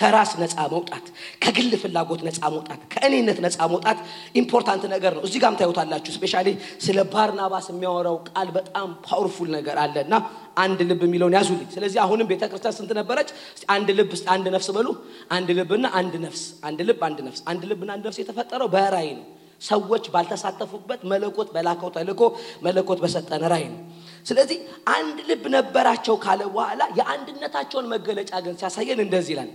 ከራስ 0.00 0.30
ነፃ 0.40 0.56
መውጣት፣ 0.72 1.06
ከግል 1.42 1.72
ፍላጎት 1.82 2.20
ነፃ 2.26 2.40
መውጣት፣ 2.54 2.80
ከእኔነት 2.92 3.38
ነፃ 3.44 3.58
መውጣት 3.72 3.98
important 4.40 4.84
ነገር 4.94 5.12
ነው። 5.16 5.22
እዚህ 5.26 5.40
ጋም 5.44 5.56
ታዩታላችሁ። 5.60 6.12
specially 6.16 6.48
ስለ 6.84 6.98
ባርናባስ 7.12 7.66
የሚያወራው 7.72 8.16
ቃል 8.30 8.48
በጣም 8.56 8.88
powerful 9.06 9.50
ነገር 9.56 9.76
አለ 9.84 9.96
እና 10.06 10.14
አንድ 10.58 10.80
ልብ 10.88 11.02
የሚለውን 11.06 11.34
ያዙልኝ። 11.38 11.68
ስለዚህ 11.74 11.98
አሁንም 12.04 12.26
ቤተ 12.30 12.42
ክርስቲያን 12.50 12.76
ስንት 12.78 12.90
ነበረች? 13.00 13.28
አንድ 13.70 13.88
ልብ፣ 13.98 14.12
አንድ 14.34 14.46
ነፍስ 14.54 14.68
በሉ። 14.76 14.88
አንድ 15.30 15.50
ልብና 15.58 15.86
አንድ 16.00 16.14
ነፍስ፣ 16.24 16.44
አንድ 16.68 16.80
ልብ፣ 16.88 17.02
አንድ 17.08 17.20
ነፍስ። 17.28 17.42
አንድ 17.50 17.62
ልብና 17.70 17.90
አንድ 17.96 18.04
ነፍስ 18.08 18.18
የተፈጠረው 18.22 18.70
በራእይ 18.74 19.12
ነው። 19.18 19.26
ሰዎች 19.62 20.04
ባልተሳተፉበት 20.12 21.00
መለኮት 21.04 21.48
በላከው 21.54 21.90
ተልእኮ 21.96 22.22
መለኮት 22.62 22.98
በሰጠን 23.02 23.42
ራእይ 23.52 23.66
ነው። 23.72 23.80
ስለዚህ 24.26 24.58
አንድ 24.94 25.18
ልብ 25.28 25.44
ነበራቸው 25.54 26.14
ካለ 26.24 26.40
በኋላ 26.54 26.82
የአንድነታቸውን 26.98 27.86
መገለጫ 27.92 28.32
ግን 28.44 28.54
ሲያሳየን 28.60 29.00
እንደዚህ 29.04 29.32
ይላል 29.34 29.50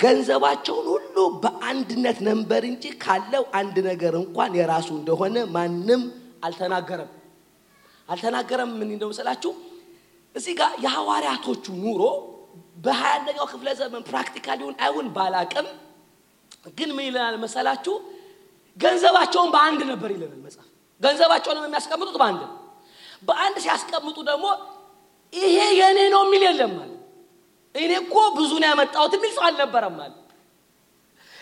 ገንዘባቸውን 0.00 0.86
ሁሉ 0.92 1.16
በአንድነት 1.42 2.18
ነበር 2.28 2.62
እንጂ 2.70 2.84
ካለው 3.02 3.44
አንድ 3.60 3.76
ነገር 3.88 4.14
እንኳን 4.20 4.52
የራሱ 4.58 4.88
እንደሆነ 4.98 5.36
ማንም 5.54 6.02
አልተናገረም። 6.44 7.10
አልተናገረም 8.08 8.70
ምን 8.78 8.88
እንደው 8.94 9.08
መሰላችሁ 9.12 9.52
እዚህ 10.34 10.54
ጋር 10.60 10.72
የሐዋርያቶቹ 10.84 11.64
ኑሮ 11.82 12.02
በሀያ 12.76 13.14
ክፍለ 13.52 13.68
ዘመን 13.80 14.02
practical 14.08 14.58
ይሁን 14.62 14.76
አይሁን 14.84 15.06
ባላቅም 15.16 15.66
ግን 16.78 16.90
ምን 16.96 17.04
ይለናል 17.08 17.36
መሰላችሁ? 17.44 17.94
ገንዘባቸውን 18.76 19.50
በአንድ 19.54 19.80
ነበር 19.90 20.10
ይለናል 20.14 20.40
መጽሐፍ። 20.46 20.68
ገንዘባቸውንም 21.00 21.64
የሚያስቀምጡት 21.66 22.16
በአንድ 22.20 22.42
በአንድ 23.28 23.56
ሲያስቀምጡ 23.64 24.18
ደግሞ 24.30 24.46
ይሄ 25.32 25.46
የእኔ 25.80 25.98
ነው 26.14 26.22
የሚል 26.26 26.42
የለም 26.48 26.72
ማለት 26.78 26.97
እኔ 27.78 27.92
እኮ 28.02 28.16
ብዙ 28.38 28.52
ነው 28.62 28.68
ያመጣሁት 28.70 29.12
የሚል 29.16 29.32
ሰው 29.36 29.44
አልነበረም 29.48 29.94
ማለት 30.00 30.16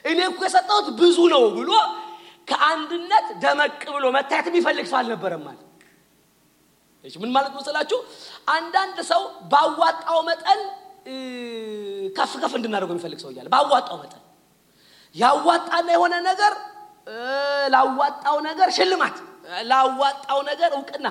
እኔ 0.05 0.19
እኮ 0.31 0.40
የሰጠሁት 0.47 0.88
ብዙ 1.00 1.19
ነው 1.35 1.45
ብሎ 1.59 1.71
ከአንድነት 2.49 3.26
ደመቅ 3.45 3.81
ብሎ 3.95 4.07
መታየት 4.16 4.47
የሚፈልግ 4.50 4.87
ሰው 4.90 4.99
አልነበረም 5.00 5.43
ማለት 5.47 5.62
ምን 7.05 7.31
ማለት 7.35 7.52
መሰላችሁ 7.57 7.99
አንዳንድ 8.55 8.97
ሰው 9.11 9.23
ባዋጣው 9.52 10.19
መጠን 10.28 10.61
ከፍ 12.16 12.33
ከፍ 12.43 12.52
እንድናደርገው 12.59 12.95
የሚፈልግ 12.95 13.19
ሰው 13.25 13.31
እያለ 13.33 13.49
ባዋጣው 13.55 13.97
መጠን 14.02 14.23
ያዋጣና 15.14 15.88
የሆነ 15.97 16.14
ነገር 16.28 16.55
ላዋጣው 17.75 18.37
ነገር 18.49 18.69
ሽልማት 18.78 19.16
ላዋጣው 19.71 20.38
ነገር 20.50 20.71
እውቅና 20.78 21.07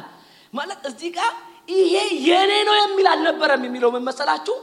ማለት 0.53 0.81
እዚህ 0.89 1.09
ጋር 1.17 1.31
ይሄ 1.69 1.93
የኔ 2.27 2.51
ነው 2.67 2.75
የሚል 2.81 3.07
አልነበረም 3.13 3.63
የሚለው 3.67 3.89
ምን 3.95 4.03
መሰላችሁ 4.09 4.55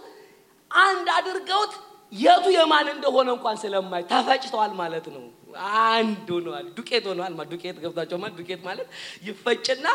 አንድ 0.81 1.09
አድርገውት 1.17 1.73
የቱ 2.13 2.47
የማን 2.55 2.87
እንደሆነ 2.93 3.29
እንኳን 3.35 3.57
ስለማይ 3.61 4.03
ተፈጭተዋል 4.11 4.73
ማለት 4.81 5.07
ነው። 5.15 5.23
አንድ 5.91 6.27
ሆነዋል። 6.35 6.67
ዱቄት 6.77 7.05
ሆነዋል 7.11 7.33
ዱቄት 7.53 7.77
ገብታቸው 7.83 8.19
ማለት 8.23 8.35
ዱቄት 8.41 8.61
ማለት 8.67 8.89
ይፈጭና 9.27 9.87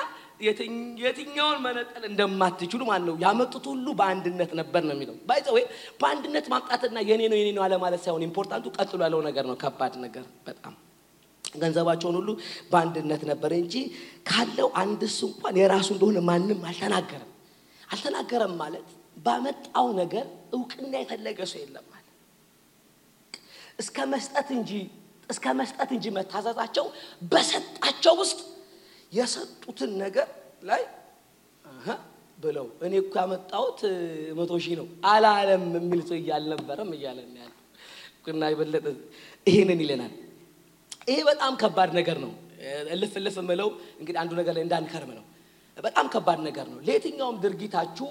የትኛውን 1.03 1.59
መነጠል 1.63 2.03
እንደማትችሉ 2.09 2.81
ማለት 2.89 3.05
ነው። 3.09 3.15
ያመጡት 3.23 3.65
ሁሉ 3.71 3.87
በአንድነት 3.99 4.51
ነበር 4.59 4.81
ነው 4.87 4.93
የሚለው። 4.95 5.15
by 5.29 5.36
the 5.36 5.47
way 5.55 5.63
በአንድነት 6.01 6.45
ማምጣትና 6.53 6.97
የኔ 7.09 7.21
ነው 7.31 7.37
የኔ 7.39 7.49
ነው 7.57 7.63
አለማለት 7.67 8.01
ሳይሆን 8.05 8.25
ኢምፖርታንቱ 8.27 8.67
ቀጥሎ 8.77 8.99
ያለው 9.07 9.23
ነገር 9.27 9.45
ነው። 9.49 9.57
ከባድ 9.63 9.95
ነገር 10.05 10.25
በጣም 10.47 10.75
ገንዘባቸውን 11.45 12.15
ሁሉ 12.19 12.29
በአንድነት 12.71 13.21
ነበር 13.29 13.51
እንጂ 13.59 13.75
ካለው 14.29 14.69
አንድስ 14.81 15.15
እንኳን 15.27 15.57
የራሱ 15.61 15.89
እንደሆነ 15.95 16.21
ማንም 16.29 16.61
አልተናገረም። 16.69 17.31
አልተናገረም 17.87 18.55
ማለት 18.61 18.87
ባመጣው 19.17 19.87
ነገር 20.01 20.25
እውቅና 20.53 20.93
የፈለገ 21.01 21.39
ሰው 21.51 21.59
የለም 21.61 21.85
ማለት 21.87 22.03
እስከ 23.79 24.05
መስጠት 24.13 24.49
እንጂ 24.57 24.71
እስከ 25.29 25.45
መስጠት 25.59 25.89
እንጂ 25.95 26.05
መታዘዛቸው 26.17 26.85
በሰጣቸው 27.31 28.13
ውስጥ 28.21 28.39
የሰጡትን 29.11 29.91
ነገር 30.03 30.27
ላይ 30.63 30.83
ብለው 32.39 32.65
እኔ 32.85 32.93
እኮ 33.01 33.13
ያመጣሁት 33.21 33.79
መቶ 34.39 34.51
ሺህ 34.63 34.75
ነው 34.79 34.87
አላለም 35.11 35.63
የሚል 35.77 36.01
ሰው 36.09 36.17
እያልነበረም 36.19 36.89
እያለን 36.97 37.31
ያለ 37.37 37.53
እና 38.31 38.49
የበለጠ 38.51 38.85
ይህንን 39.47 39.79
ይለናል። 39.83 40.13
ይሄ 41.09 41.19
በጣም 41.29 41.53
ከባድ 41.61 41.91
ነገር 41.99 42.17
ነው። 42.25 42.31
እልፍ 42.93 43.13
እልፍ 43.21 43.35
የምለው 43.41 43.69
እንግዲህ 43.99 44.19
አንዱ 44.21 44.31
ነገር 44.39 44.53
ላይ 44.57 44.63
እንዳንከርም 44.65 45.11
ነው። 45.17 45.25
በጣም 45.77 46.05
ከባድ 46.13 46.39
ነገር 46.47 46.65
ነው። 46.71 46.79
ለየትኛውም 46.87 47.37
ድርጊታችሁ 47.43 48.07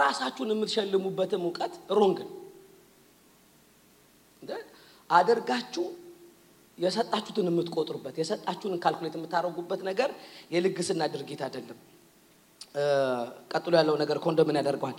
ራሳችሁን 0.00 0.52
የምትሸልሙበትም 0.52 1.44
እውቀት 1.46 1.74
wrong 1.98 2.18
ነው። 2.24 2.32
አድርጋችሁ 5.10 5.84
የሰጣችሁትን 6.78 7.48
የምትቆጥሩበት 7.50 8.14
የሰጣችሁን 8.20 8.80
calculate 8.84 9.14
የምታደርጉበት 9.18 9.80
ነገር 9.88 10.10
የልግስና 10.54 11.02
ድርጊት 11.12 11.40
አይደለም። 11.46 11.78
ቀጥሎ 13.52 13.72
ያለው 13.78 13.96
ነገር 14.02 14.18
ኮንዶምን 14.24 14.58
ያደርገዋል 14.60 14.96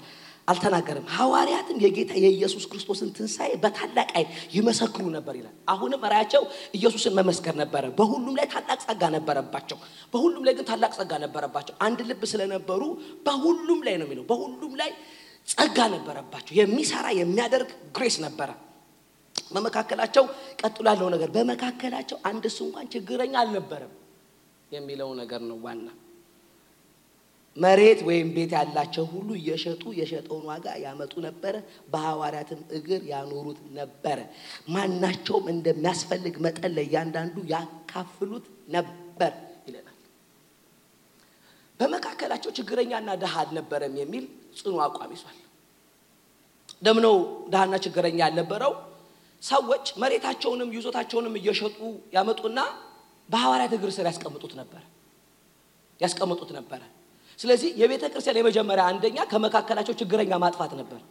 አልተናገርም 0.48 1.06
ሐዋርያትም 1.14 1.78
የጌታ 1.84 2.12
የኢየሱስ 2.24 2.66
ክርስቶስን 2.72 3.10
ትንሣኤ 3.16 3.52
በታላቅ 3.64 4.10
ኃይል 4.16 4.28
ይመሰክሩ 4.56 5.06
ነበር 5.16 5.34
ይላል። 5.40 5.56
አሁንም 5.74 6.04
ራያቸው 6.14 6.44
ኢየሱስን 6.78 7.14
መመስከር 7.20 7.56
ነበረ። 7.62 7.84
በሁሉም 8.00 8.36
ላይ 8.40 8.48
ታላቅ 8.54 8.80
ጸጋ 8.86 9.04
ነበረባቸው። 9.16 9.80
በሁሉም 10.14 10.44
ላይ 10.48 10.56
ግን 10.58 10.68
ታላቅ 10.70 10.92
ጸጋ 11.00 11.14
ነበረባቸው። 11.26 11.76
አንድ 11.88 12.02
ልብ 12.10 12.24
ስለነበሩ 12.34 12.82
በሁሉም 13.28 13.82
ላይ 13.88 13.98
ነው 14.02 14.08
የሚለው። 14.08 14.26
በሁሉም 14.32 14.76
ላይ 14.82 14.92
ጸጋ 15.48 15.80
ነበረባቸው። 15.96 16.54
የሚሰራ 16.62 17.08
የሚያደርግ 17.20 17.72
ግሬስ 17.98 18.18
ነበረ። 18.26 18.52
በመካከላቸው 19.52 20.24
ቀጥሎ 20.62 20.86
ያለው 20.92 21.10
ነገር 21.14 21.30
በመካከላቸው 21.36 22.18
አንድስ 22.30 22.56
እንኳን 22.66 22.88
ችግረኛ 22.94 23.34
አልነበረም 23.42 23.92
የሚለው 24.72 25.10
ነገር 25.20 25.42
ነው 25.50 25.58
ዋና 25.66 25.88
መሬት 27.58 28.00
ወይም 28.08 28.30
ቤት 28.36 28.52
ያላቸው 28.56 29.06
ሁሉ 29.12 29.30
እየሸጡ 29.40 29.84
የሸጠውን 29.98 30.44
ዋጋ 30.50 30.66
ያመጡ 30.84 31.14
ነበረ 31.26 31.54
በሐዋርያትም 31.92 32.62
እግር 32.78 33.02
ያኖሩት 33.12 33.60
ነበረ። 33.78 34.18
ማናቸውም 34.74 35.46
እንደሚያስፈልግ 35.54 36.38
መጠን 36.46 36.74
ለእያንዳንዱ 36.78 37.36
ያካፍሉት 37.54 38.48
ነበር 38.76 39.32
ይለናል። 39.68 39.92
በመካከላቸው 41.80 42.52
ችግረኛና 42.58 43.10
ድሃ 43.22 43.36
አልነበረም 43.44 43.96
የሚል 44.02 44.26
ጽኑ 44.60 44.76
አቋም 44.86 45.14
ይዟል። 45.16 45.40
ደምነው 46.82 47.16
ድሃና 47.52 47.76
ችግረኛ 47.86 48.20
ያልነበረው። 48.24 48.74
ሰዎች 49.44 49.86
መሬታቸውንም 50.02 50.70
ይዞታቸውንም 50.76 51.34
እየሸጡ 51.40 51.78
ያመጡና 52.16 52.60
በሐዋርያት 53.30 53.74
እግር 53.78 53.90
ስር 53.96 54.06
ያስቀምጡት 54.10 54.54
ነበር 54.60 54.84
ያስቀምጡት 56.00 56.50
ነበረ 56.58 56.82
ስለዚህ 57.40 57.70
የቤተ 57.80 58.04
ክርስቲያን 58.12 58.40
የመጀመሪያ 58.40 58.84
አንደኛ 58.92 59.18
ከመካከላቸው 59.32 59.96
ችግረኛ 60.02 60.34
ማጥፋት 60.44 60.74
ነበር 60.80 61.02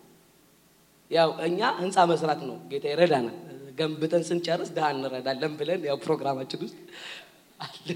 ያው 1.10 1.30
እኛ 1.46 1.60
ህንፃ 1.80 1.96
መስራት 2.10 2.40
ነው 2.48 2.56
ጌታ 2.70 2.84
ይረዳናል 2.92 3.36
ገንብተን 3.78 4.22
ስንጨርስ 4.28 4.70
ድሃ 4.76 4.86
እንረዳለን 4.94 5.52
ብለን 5.58 5.82
ያው 5.88 5.96
ፕሮግራማችን 6.04 6.60
ውስጥ 6.64 6.76
አለ። 7.60 7.88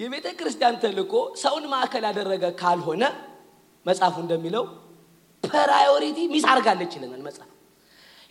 የቤተ 0.00 0.26
ክርስቲያን 0.38 0.76
ተልእኮ 0.82 1.12
ሰውን 1.42 1.64
ማዕከል 1.72 2.04
ያደረገ 2.08 2.44
ካልሆነ 2.60 3.04
መጽሐፉ 3.86 4.16
እንደሚለው 4.24 4.64
priority 5.44 6.18
miss 6.32 6.44
አድርጋለች 6.50 6.92
ይለናል 6.96 7.22
መጽሐፍ። 7.28 7.50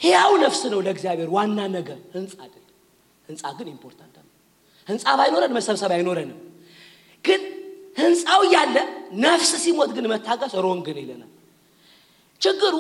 ሕያው 0.01 0.31
ነፍስ 0.43 0.61
ነው 0.73 0.79
ለእግዚአብሔር 0.85 1.29
ዋና 1.35 1.59
ነገር፣ 1.75 1.99
ህንፃ 2.15 2.33
አይደለም። 2.45 2.71
ህንፃ 3.27 3.43
ግን 3.57 3.67
important 3.73 4.15
ነው። 4.19 4.31
ህንፃ 4.87 5.05
ባይኖረን 5.19 5.53
መሰብሰብ 5.57 5.91
አይኖረንም። 5.95 6.39
ግን 7.25 7.41
ህንፃው 7.97 8.41
እያለ 8.47 8.75
ነፍስ 9.23 9.51
ሲሞት 9.63 9.91
ግን 9.95 10.05
መታገስ 10.11 10.53
ሮንግን 10.65 10.97
ይለናል። 11.01 11.31
ችግሩ 12.41 12.75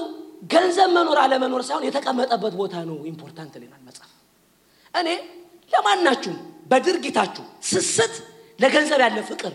ገንዘብ 0.51 0.89
መኖር 0.97 1.17
አለመኖር 1.23 1.61
ሳይሆን 1.67 1.85
የተቀመጠበት 1.87 2.53
ቦታ 2.61 2.75
ነው 2.89 2.97
important 3.11 3.53
ይለናል 3.57 3.81
መጽሐፍ። 3.87 4.11
እኔ 4.93 5.09
ለማናችሁም 5.71 6.37
በድርጊታችሁ 6.71 7.45
ስስት 7.69 8.13
ለገንዘብ 8.59 8.99
ያለ 9.05 9.17
ፍቅር 9.29 9.53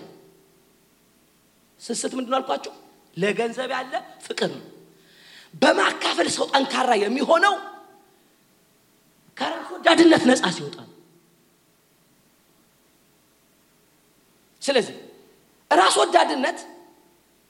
ስስት 1.80 2.12
ምንድን 2.18 2.34
አልኳችሁ? 2.38 2.72
ለገንዘብ 3.16 3.70
ያለ 3.76 3.92
ፍቅር 4.26 4.50
ነው። 4.54 4.64
በማካፈል 5.54 6.28
ሰው 6.34 6.44
ጠንካራ 6.52 6.90
የሚሆነው 7.02 7.54
ከራስ 9.36 9.68
ወዳድነት 9.74 10.22
ነፃ 10.30 10.44
ሲወጣ 10.56 10.76
ስለዚህ 14.62 14.96
ራስ 15.70 15.94
ወዳድነት 16.00 16.58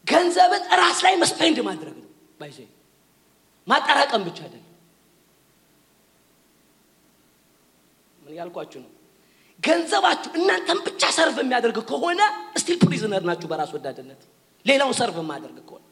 ገንዘብን 0.06 0.62
ራስ 0.80 0.98
ላይ 1.04 1.14
መ 1.22 1.33
spend 1.33 1.58
ማድረግ 1.68 1.96
ነው። 2.02 2.08
by 2.40 2.45
the 2.45 2.52
way 2.52 2.58
ማጠራቀም 3.66 4.22
ብቻ 4.28 4.38
አይደለም። 4.46 4.66
ምን 8.18 8.34
ያልኳችሁ 8.38 8.80
ነው? 8.84 8.90
ገንዘባችሁ 9.62 10.30
እናንተን 10.38 10.78
ብቻ 10.86 11.02
serve 11.16 11.36
የሚያደርግ 11.42 11.78
ከሆነ 11.90 12.20
still 12.60 12.78
prisoner 12.84 13.22
ናችሁ 13.28 13.48
በራስ 13.50 13.72
ወዳድነት። 13.76 14.20
ሌላውን 14.66 14.94
serve 15.00 15.16
የማያደርግ 15.22 15.58
ከሆነ 15.68 15.84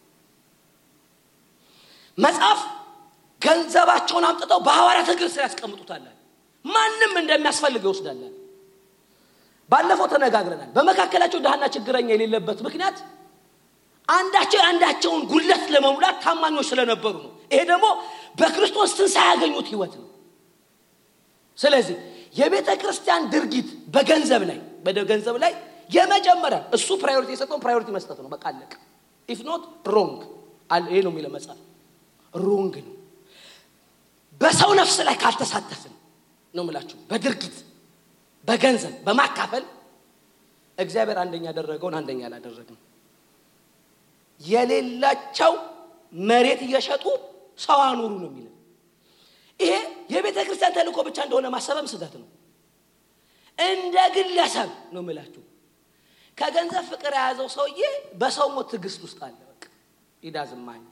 መጽሐፍ 2.19 2.61
ገንዘባቸውን 3.43 4.25
አምጥተው 4.29 4.61
በሐዋርያት 4.67 5.09
እግር 5.13 5.29
ስር 5.35 5.43
ያስቀምጡታል። 5.45 6.05
ማንም 6.65 7.13
እንደሚያስፈልግ 7.21 7.83
ይወስዳለን። 7.87 8.33
ባለፈው 9.71 10.07
ተነጋግረናል። 10.13 10.71
በመካከላቸው 10.77 11.41
ድሃና 11.45 11.65
ችግረኛ 11.75 12.09
የሌለበት 12.13 12.59
ምክንያት 12.67 12.99
አንዳቸው 14.09 14.59
የአንዳቸውን 14.61 15.23
ጉድለት 15.33 15.65
ለመሙላት 15.75 16.17
ታማኞች 16.25 16.67
ስለነበሩ 16.71 17.15
ነው። 17.25 17.33
ይሄ 17.53 17.61
ደግሞ 17.71 17.87
በክርስቶስ 18.39 18.91
ትንሣኤ 18.99 19.27
ያገኙት 19.33 19.67
ህይወት 19.73 19.95
ነው። 20.01 20.07
ስለዚህ 21.59 21.97
የቤተ 22.37 22.69
ክርስቲያን 22.81 23.23
ድርጊት 23.33 23.69
በገንዘብ 23.95 24.43
ላይ 24.51 24.59
በገንዘብ 24.87 25.37
ላይ 25.45 25.53
የመጀመሪያ 25.91 26.59
እሱ 26.77 26.89
priority 27.03 27.31
የሰጠውን 27.35 27.63
priority 27.65 27.91
መስጠት 27.97 28.19
ነው። 28.25 28.31
በቃ 28.35 28.45
አለቀ። 28.51 28.73
if 29.29 29.41
not 29.49 29.63
wrong 29.89 30.19
ይሄ 30.89 30.99
ነው 31.07 31.13
የሚለው 31.13 31.31
መጽሐፍ። 31.37 31.61
wrong 32.35 32.75
ነው። 32.87 32.95
በሰው 34.41 34.71
ነፍስ 34.81 34.97
ላይ 35.09 35.17
ካልተሳተፍን 35.23 35.95
ነው 36.55 36.65
ምላችሁ 36.67 36.99
በድርጊት 37.11 37.57
በገንዘብ 38.49 38.95
በማካፈል 39.07 39.65
እግዚአብሔር 40.79 41.19
አንደኛ 41.23 41.45
ያደረገውን 41.51 41.95
አንደኛ 41.99 42.21
አላደረግም። 42.29 42.79
የሌላቸው 44.41 45.53
መሬት 46.23 46.61
እየሸጡ 46.67 47.05
ሰው 47.59 47.79
አኑሩ 47.87 48.13
ነው 48.17 48.29
የሚለው። 48.31 48.55
ይሄ 49.61 49.73
የቤተ 50.13 50.39
ክርስቲያን 50.47 50.75
ተልእኮ 50.77 50.99
ብቻ 51.09 51.19
እንደሆነ 51.27 51.47
ማሰበም 51.55 51.87
ስህተት 51.93 52.15
ነው። 52.21 52.29
እንደ 53.59 53.97
ግለሰብ 54.17 54.71
ነው 54.95 55.01
የምላችሁ። 55.03 55.43
ከገንዘብ 56.39 56.85
ፍቅር 56.91 57.13
የያዘው 57.17 57.49
ሰውዬ 57.57 57.81
በሰው 58.21 58.49
ሞት 58.57 58.69
ትዕግስት 58.73 59.01
ውስጥ 59.07 59.19
አለ። 59.27 59.39
በቃ 59.51 59.65
ይዳዝማኝ 60.23 60.83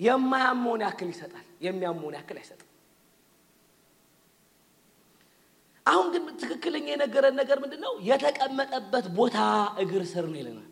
የማያመውን 0.00 0.82
ያክል 0.86 1.08
ይሰጣል፣ 1.12 1.46
የሚያመውን 1.66 2.14
ያክል 2.18 2.36
አይሰጥም። 2.40 2.67
አሁን 5.88 6.06
ግን 6.12 6.24
ትክክለኛ 6.42 6.86
የነገረን 6.92 7.34
ነገር 7.40 7.58
ምንድን 7.62 7.80
ነው? 7.86 7.92
የተቀመጠበት 8.08 9.06
ቦታ 9.18 9.36
እግር 9.82 10.02
ስር 10.12 10.24
ነው 10.32 10.38
ይለናል። 10.40 10.68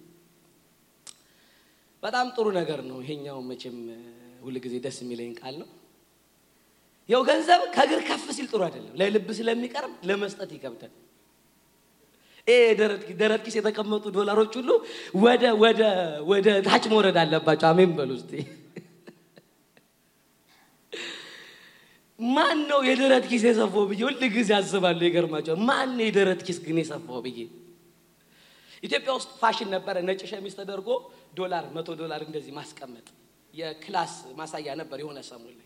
በጣም 2.02 2.26
ጥሩ 2.36 2.46
ነገር 2.58 2.80
ነው። 2.90 2.98
ይሄኛው 3.04 3.38
መቼም 3.50 3.76
ሁል 4.44 4.56
ጊዜ 4.64 4.74
ደስ 4.84 4.98
የሚለኝ 5.02 5.32
ቃል 5.40 5.54
ነው። 5.62 5.68
ያው 7.08 7.20
ገንዘብ 7.28 7.60
ከእግር 7.74 8.00
ከፍ 8.08 8.24
ሲል 8.36 8.46
ጥሩ 8.52 8.60
አይደለም። 8.66 8.94
ለልብ 9.00 9.28
ስለሚቀርብ 9.38 9.92
ለመስጠት 10.08 10.50
ይከብዳል። 10.56 10.94
ደረት 13.20 13.42
ኪስ 13.44 13.54
የተቀመጡ 13.58 14.04
ዶላሮች 14.16 14.52
ሁሉ 14.58 14.70
ወደ 15.22 15.44
ወደ 15.62 15.80
ወደ 16.30 16.48
ታች 16.66 16.84
መውረድ 16.92 17.16
አለባቸው። 17.22 17.66
አሜን 17.70 17.90
በሉ 17.98 18.10
እስቲ። 18.18 18.32
ማን 22.18 22.58
ነው 22.68 22.80
የደረት 22.88 23.24
ኪስ 23.30 23.42
የሰፋው 23.46 23.84
ብዬ 23.90 24.00
ሁል 24.06 24.22
ጊዜ 24.34 24.50
አስባለሁ። 24.58 25.04
ይገርማቸዋል። 25.08 25.58
ማን 25.68 25.90
ነው 25.96 26.04
የደረት 26.06 26.40
ኪስ 26.46 26.58
ግን 26.64 26.78
የሰፋው 26.80 27.18
ብዬ 27.26 27.38
ኢትዮጵያ 28.82 29.10
ውስጥ 29.18 29.30
ፋሽን 29.40 29.68
ነበረ። 29.74 29.96
ነጭ 30.08 30.20
ሸሚዝ 30.30 30.54
ተደርጎ 30.58 30.88
ዶላር 31.38 31.64
መቶ 31.76 31.88
ዶላር 32.00 32.20
እንደዚህ 32.26 32.52
ማስቀመጥ 32.58 33.06
የ 33.54 33.71
class 33.71 34.12
ማሳያ 34.38 34.68
ነበር። 34.80 34.98
የሆነ 35.02 35.18
ሰሞን 35.28 35.52
ላይ 35.52 35.62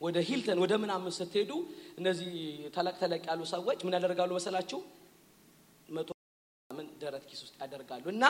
ወደ 0.00 0.18
ሂልተን 0.28 0.58
ወደ 0.64 0.72
ምናምን 0.82 1.12
ስትሄዱ 1.12 1.50
እነዚህ 1.98 2.30
ተለቅ 2.76 2.94
ተለቅ 3.02 3.22
ያሉ 3.28 3.40
ሰዎች 3.52 3.78
ምን 3.86 3.94
ያደርጋሉ 3.96 4.30
መሰላችሁ? 4.38 4.78
መቶ 5.88 6.08
ምን 6.70 6.86
ደረት 7.02 7.24
ኪስ 7.30 7.40
ውስጥ 7.44 7.54
ያደርጋሉ። 7.62 8.04
እና 8.14 8.24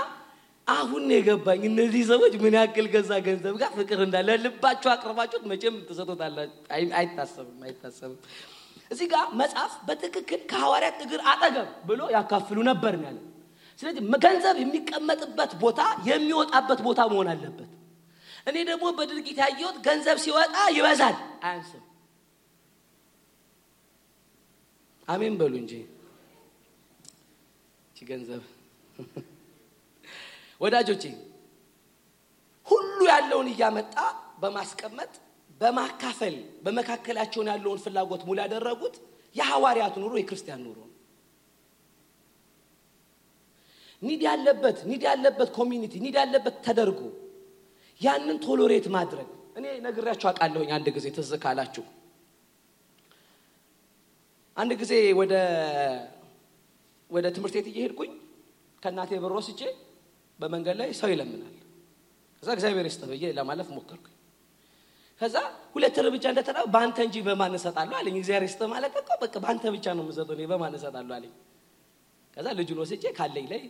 አሁን 0.66 1.05
የገባኝ 1.12 1.62
እነዚህ 1.68 2.03
ሰዎች 2.11 2.35
ምን 2.42 2.55
ያክል 2.59 2.87
ገዛ 2.92 3.12
ገንዘብ 3.27 3.55
ጋር 3.62 3.70
ፍቅር 3.79 4.01
እንዳለ 4.05 4.29
ልባችሁ 4.42 4.88
አቅርባችሁት 4.92 5.44
መቼም 5.51 5.77
ትሰጡታላችሁ። 5.88 6.61
አይታሰብም፣ 6.99 7.59
አይታሰብም። 7.66 8.18
እዚህ 8.90 9.07
ጋር 9.12 9.25
መጽሐፍ 9.40 9.73
በትክክል 9.88 10.40
ከሐዋርያት 10.51 11.01
እግር 11.05 11.20
አጠገብ 11.33 11.68
ብሎ 11.88 12.01
ያካፍሉ 12.14 12.59
ነበር 12.70 12.94
ያለ። 13.01 13.18
ስለዚህ 13.83 14.03
ገንዘብ 14.25 14.57
የሚቀመጥበት 14.62 15.53
ቦታ 15.61 15.81
የሚወጣበት 16.09 16.81
ቦታ 16.87 17.01
መሆን 17.12 17.29
አለበት። 17.33 17.70
እኔ 18.46 18.57
ደግሞ 18.70 18.87
በድርጊት 18.99 19.38
ያየሁት 19.42 19.77
ገንዘብ 19.87 20.18
ሲወጣ 20.25 20.57
ይበዛል፣ 20.77 21.16
አያንስም። 21.44 21.85
አሜን 25.09 25.35
በሉ 25.40 25.55
እንጂ 25.62 25.73
ገንዘብ 28.07 28.42
ወዳጆቼ 30.61 31.05
ሁሉ 32.68 32.99
ያለውን 33.11 33.49
እያመጣ 33.53 33.94
በማስቀመጥ 34.42 35.12
በማካፈል 35.61 36.35
በመካከላቸውን 36.64 37.49
ያለውን 37.53 37.81
ፍላጎት 37.85 38.23
ሙሉ 38.29 38.38
ያደረጉት 38.44 38.94
የሐዋርያት 39.37 39.94
ኑሮ 40.03 40.14
የክርስቲያን 40.20 40.62
ኑሮ 40.66 40.79
ነው። 40.83 40.96
need 44.03 44.22
ያለበት 44.29 44.79
need 44.90 45.03
ያለበት 45.09 45.51
community 45.59 45.94
need 46.05 46.16
ያለበት 46.20 46.57
ተደርጎ 46.66 47.01
ያንን 48.01 48.37
tolerate 48.44 48.87
ማድረግ 48.94 49.29
እኔ 49.59 49.66
ነግሬያችሁ 49.87 50.27
አውቃለሁኝ። 50.31 50.70
አንድ 50.77 50.87
ጊዜ 50.96 51.07
ትዝ 51.16 51.31
ካላችሁ 51.42 51.85
አንድ 54.57 54.73
ጊዜ 54.81 54.92
ወደ 55.20 55.35
ወደ 57.11 57.27
ትምህርት 57.37 57.55
ቤት 57.59 57.68
እየሄድኩኝ 57.70 58.12
ከእናቴ 58.83 59.20
ብር 59.25 59.33
ወስጄ 59.38 59.61
በመንገድ 60.40 60.76
ላይ 60.81 60.90
ሰው 61.00 61.09
ይለምናል። 61.12 61.55
ከዛ 62.42 62.48
እግዚአብሔር 62.57 62.87
ይስጥ 62.88 63.03
ብዬ 63.11 63.24
ለማለፍ 63.38 63.68
ሞከርኩኝ። 63.76 64.14
ከዛ 65.20 65.37
ሁለት 65.74 65.96
እርምጃ 66.03 66.24
እንደተራ 66.33 66.59
በአንተ 66.74 66.98
እንጂ 67.07 67.16
በማን 67.26 67.55
እሰጣለሁ 67.59 67.96
አለኝ። 67.98 68.14
እግዚአብሔር 68.20 68.44
ይስጥ 68.48 68.61
ማለት 68.72 68.94
እኮ 68.94 69.11
በቃ 69.22 69.35
በአንተ 69.44 69.64
ብቻ 69.74 69.87
ነው 69.96 70.05
የምሰጠው 70.05 70.35
እኔ 70.37 70.44
በማን 70.53 70.74
እሰጣለሁ 70.79 71.12
አለኝ። 71.18 71.35
ከዛ 72.37 72.46
ልጁን 72.59 72.79
ወስጄ 72.83 73.05
ካለኝ 73.18 73.46
ላይ 73.53 73.62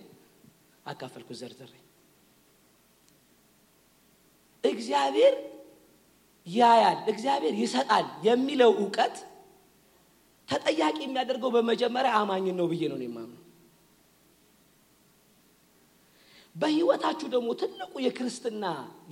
አካፈልኩ 0.87 1.31
ዘርዝሬ። 1.41 1.73
እግዚአብሔር 4.65 5.35
ያያል፣ 6.47 6.99
እግዚአብሔር 7.13 7.55
ይሰጣል 7.63 8.07
የሚለው 8.27 8.71
እውቀት 8.79 9.17
ተጠያቂ 10.49 10.97
የሚያደርገው 11.05 11.51
በመጀመሪያ 11.57 12.13
አማኝን 12.21 12.57
ነው 12.61 12.67
ብዬ 12.73 12.83
ነው 12.93 12.99
የማምነው። 13.01 13.40
በህይወታችሁ 16.55 17.27
ደግሞ 17.35 17.49
ትልቁ 17.61 17.93
የክርስትና 18.05 18.65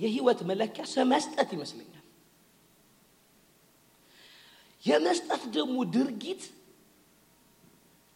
የህይወት 0.03 0.39
መለኪያ 0.49 0.83
መስጠት 1.11 1.49
ይመስለኛል። 1.55 1.95
የመስጠት 4.83 5.43
ደግሞ 5.55 5.77
ድርጊት 5.95 6.43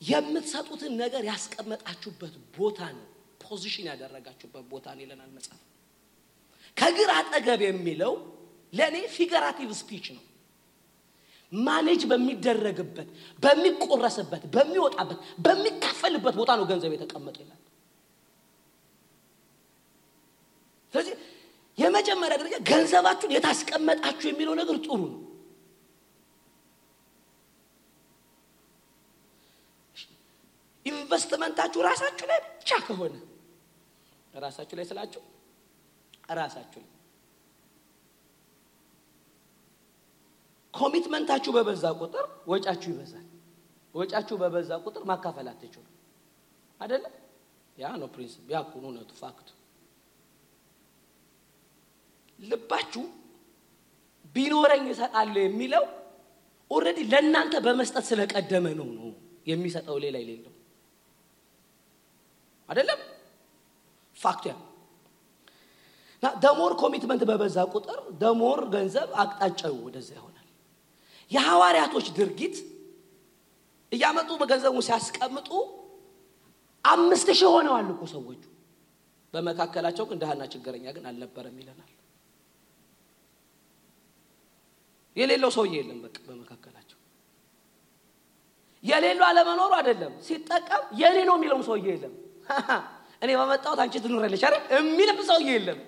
የምትሰጡትን 0.01 0.93
ነገር 1.01 1.23
ያስቀመጣችሁበት 1.29 2.33
ቦታ 2.57 2.79
ነው፣ 2.97 3.05
position 3.43 3.85
ያደረጋችሁበት 3.91 4.63
ቦታ 4.71 4.85
ነው 4.95 5.03
ይለናል 5.05 5.31
መጽሐፍ። 5.37 5.61
ከእግር 6.77 7.09
አጠገብ 7.17 7.61
የሚለው 7.65 8.13
ለእኔ 8.73 8.97
figurative 9.15 9.71
speech 9.81 10.05
ነው። 10.15 10.23
manage 11.51 12.01
በሚደረግበት 12.11 13.09
በሚቆረስበት 13.43 14.43
በሚወጣበት 14.55 15.19
በሚካፈልበት 15.45 16.35
ቦታ 16.39 16.51
ነው 16.59 16.65
ገንዘብ 16.71 16.91
የተቀመጠ 16.95 17.37
ይላል 17.43 17.59
ስለዚህ 20.93 21.13
የመጀመሪያ 21.77 22.35
ደረጃ 22.41 22.55
ገንዘባችሁን 22.69 23.33
የታስቀመጣችሁ 23.35 24.27
የሚለው 24.29 24.55
ነገር 24.59 24.75
ጥሩ 24.83 24.99
ነው። 25.03 25.11
ኢንቨስትመንታችሁ 30.85 31.79
ራሳችሁ 31.87 32.25
ላይ 32.31 32.39
ብቻ 32.49 32.71
ከሆነ 32.87 33.15
ራሳችሁ 34.33 34.75
ላይ 34.79 34.85
ስላችሁ 34.89 35.21
ራሳችሁ 36.39 36.81
ላይ 36.81 36.89
commitment 40.73 41.19
ኣችሁ 41.19 41.51
በበዛ 41.55 41.85
ቁጥር 41.99 42.23
ወጪያችሁ 42.51 42.89
ይበዛል። 42.93 43.25
ወጪያችሁ 43.95 44.35
በበዛ 44.41 44.71
ቁጥር 44.85 45.03
ማካፈል 45.09 45.47
አትችሉ 45.51 45.83
አይደለም 46.79 47.13
ያ 47.77 47.91
ነው 48.01 48.07
principle 48.15 48.47
ያ 48.53 48.61
ኩኑ 48.71 48.85
ነቱ 48.95 49.11
fact 49.19 49.39
ኡ 49.39 49.49
ልባችሁ 52.43 53.03
ቢኖረኝ 54.35 54.85
እሰጣለሁ 54.93 55.41
የሚለው 55.43 55.83
already 56.71 56.99
ለእናንተ 57.11 57.55
በመስጠት 57.65 58.05
ስለቀደመ 58.09 58.65
ነው 58.79 58.87
ነው 58.97 59.09
የሚሰጠው። 59.49 59.97
ሌላ 60.03 60.15
የሌለው 60.21 60.53
አይደለም። 62.69 62.99
fact 64.17 64.45
ያ። 64.49 64.53
the 66.43 66.56
more 66.56 66.73
commitment 66.81 67.21
በበዛ 67.29 67.57
ቁጥር 67.73 67.99
the 68.21 68.37
more 68.37 68.59
ገንዘብ 68.73 69.09
አቅጣጫው 69.21 69.75
ወደዛ 69.85 70.09
ይሆናል። 70.17 70.47
የሐዋርያቶች 71.31 72.07
ድርጊት 72.17 72.55
እያመጡ 73.91 74.29
በገንዘቡ 74.41 74.75
ሲያስቀምጡ 74.87 75.49
አምስት 76.85 77.27
ሺህ 77.39 77.49
ሆነዋል 77.55 77.89
እኮ 77.93 78.03
ሰዎቹ። 78.13 78.41
በመካከላቸው 79.33 80.05
ግን 80.09 80.17
ድሃና 80.21 80.43
ችግረኛ 80.53 80.85
ግን 80.95 81.05
አልነበረም 81.09 81.55
ይለናል 81.61 81.91
የሌለው 85.15 85.49
ሰውዬ 85.55 85.73
የለም 85.79 85.97
በቃ 86.05 86.17
በመካከላቸው። 86.27 86.99
የሌለው 88.83 89.25
አለመኖሩ 89.27 89.71
አይደለም። 89.79 90.13
ሲጠቀም 90.25 90.83
የኔ 91.01 91.17
ነው 91.29 91.35
የሚለውም 91.37 91.63
ሰውዬ 91.67 91.87
የለም። 91.93 92.13
እኔ 93.21 93.31
በመጣሁት 93.39 93.79
አንቺ 93.83 93.95
ትኑረለች 94.03 94.41
አይደል? 94.47 94.63
የሚልም 94.75 95.19
ሰውዬ 95.29 95.49
የለም። 95.55 95.79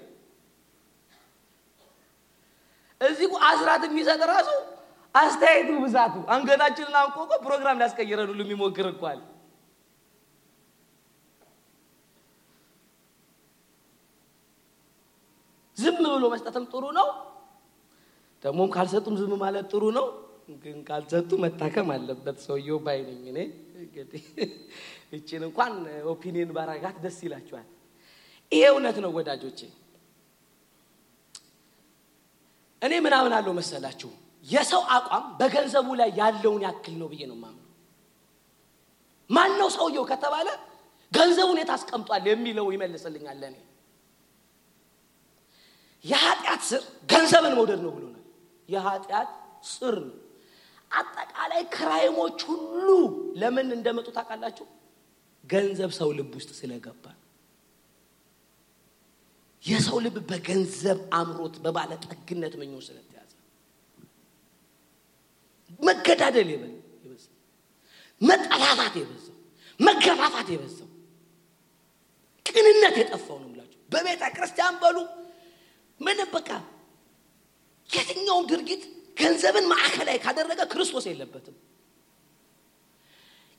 እዚህ 3.01 3.31
አስራት 3.47 3.81
የሚሰጥ 3.87 4.21
ራሱ 4.31 4.49
አስተያየቱ 5.15 5.71
ብዛቱ 5.83 6.15
አንገታችንን 6.33 6.95
አንቆ 7.01 7.15
እኮ 7.25 7.33
ፕሮግራም 7.45 7.79
ሊያስቀይረን 7.81 8.29
ሁሉ 8.31 8.41
የሚሞክር 8.45 8.87
እንኳን 8.91 9.19
ዝም 15.77 15.95
ብሎ 16.07 16.25
መስጠትም 16.33 16.65
ጥሩ 16.71 16.83
ነው 16.97 17.07
ደግሞም 18.45 18.69
ካልሰጡም 18.75 19.15
ዝም 19.19 19.33
ማለት 19.41 19.65
ጥሩ 19.71 19.83
ነው። 19.97 20.07
ግን 20.63 20.77
ካልሰጡ 20.87 21.31
መታከም 21.43 21.87
አለበት 21.93 22.37
ሰውየው 22.45 22.79
ባይነኝ 22.85 23.23
እኔ። 23.31 23.39
እንግዲህ 23.77 24.23
እችን 25.15 25.41
እንኳን 25.47 25.73
ኦፒኒየን 26.11 26.51
ባረጋት 26.57 26.97
ደስ 27.03 27.17
ይላችኋል። 27.25 27.67
ይሄ 28.51 28.63
እውነት 28.71 28.97
ነው 29.03 29.11
ወዳጆቼ። 29.17 29.59
እኔ 32.81 32.93
ምናምን 33.05 33.33
አለው 33.37 33.53
መሰላችሁ? 33.59 34.09
የሰው 34.45 34.81
አቋም 34.95 35.23
በገንዘቡ 35.39 35.87
ላይ 35.99 36.09
ያለውን 36.17 36.61
ያክል 36.65 36.95
ነው 37.01 37.07
ብዬ 37.11 37.21
ነው 37.31 37.37
ማምነው 37.37 37.61
ማን 39.29 39.51
ነው 39.59 39.69
ሰውየው 39.75 40.03
ከተባለ 40.11 40.47
ገንዘቡን 41.11 41.59
የት 41.61 41.71
የሚለው 42.29 42.67
ይመልስልኛል 42.75 43.37
ለእኔ 43.41 43.55
የኃጢአት 46.05 46.61
ስር 46.69 46.81
ገንዘብን 47.09 47.53
መውደድ 47.57 47.79
ነው 47.85 47.91
ብሎናል 47.95 48.14
የኃጢአት 48.69 49.29
ስር 49.71 49.95
ነው። 50.05 50.15
አጠቃላይ 50.91 51.63
ክራይሞች 51.73 52.39
ሁሉ 52.49 52.87
ለምን 53.35 53.67
እንደመጡ 53.77 54.07
ታውቃላችሁ? 54.17 54.65
ገንዘብ 55.43 55.91
ሰው 55.97 56.09
ልብ 56.17 56.31
ውስጥ 56.37 56.51
ስለገባ 56.59 57.03
የሰው 59.63 59.97
ልብ 60.05 60.17
በገንዘብ 60.29 60.99
አምሮት 61.19 61.55
በባለጠግነት 61.63 62.53
መኞ 62.59 62.73
ስለተያዘ 62.87 63.31
መገዳደል 65.79 66.49
የበዛው 66.53 67.33
መጠላፋት 68.21 68.95
የበዛው 69.01 69.35
መገፋፋት 69.79 70.49
የበዛው 70.53 70.89
ቅንነት 72.45 72.95
የጠፋው 73.01 73.37
ነው 73.41 73.49
ምላቸው 73.51 73.79
በቤተ 73.91 74.23
ክርስቲያን 74.35 74.75
በሉ 74.83 74.97
ምንም 75.99 76.29
በቃ 76.35 76.49
የትኛውም 77.89 78.45
ድርጊት 78.51 78.83
ገንዘብን 79.17 79.65
ማዕከላዊ 79.71 80.17
ካደረገ 80.23 80.61
ክርስቶስ 80.71 81.05
የለበትም። 81.09 81.55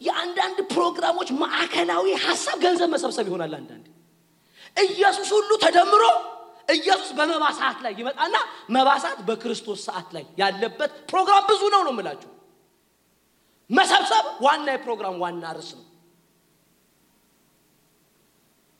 የአንዳንድ 0.00 0.58
ፕሮግራሞች 0.72 1.28
ማዕከላዊ 1.42 2.06
ሀሳብ 2.24 2.56
ገንዘብ 2.64 2.88
መሰብሰብ 2.94 3.26
ይሆናል። 3.30 3.54
አንዳንድ 3.60 3.86
ኢየሱስ 4.86 5.28
ሁሉ 5.36 5.50
ተደምሮ 5.62 6.02
ኢየሱስ 6.74 7.10
በመባ 7.18 7.44
ሰዓት 7.58 7.78
ላይ 7.84 7.92
ይመጣና 8.00 8.36
መባሳት 8.74 9.18
በክርስቶስ 9.28 9.80
ሰዓት 9.88 10.08
ላይ 10.16 10.24
ያለበት 10.40 10.92
ፕሮግራም 11.10 11.44
ብዙ 11.50 11.62
ነው 11.74 11.82
ነው 11.86 11.92
ምላችሁ 11.98 12.30
መሰብሰብ 13.70 14.24
ዋና 14.44 14.66
የፕሮግራም 14.74 15.16
ዋና 15.22 15.44
ርዕስ 15.56 15.70
ነው። 15.78 15.84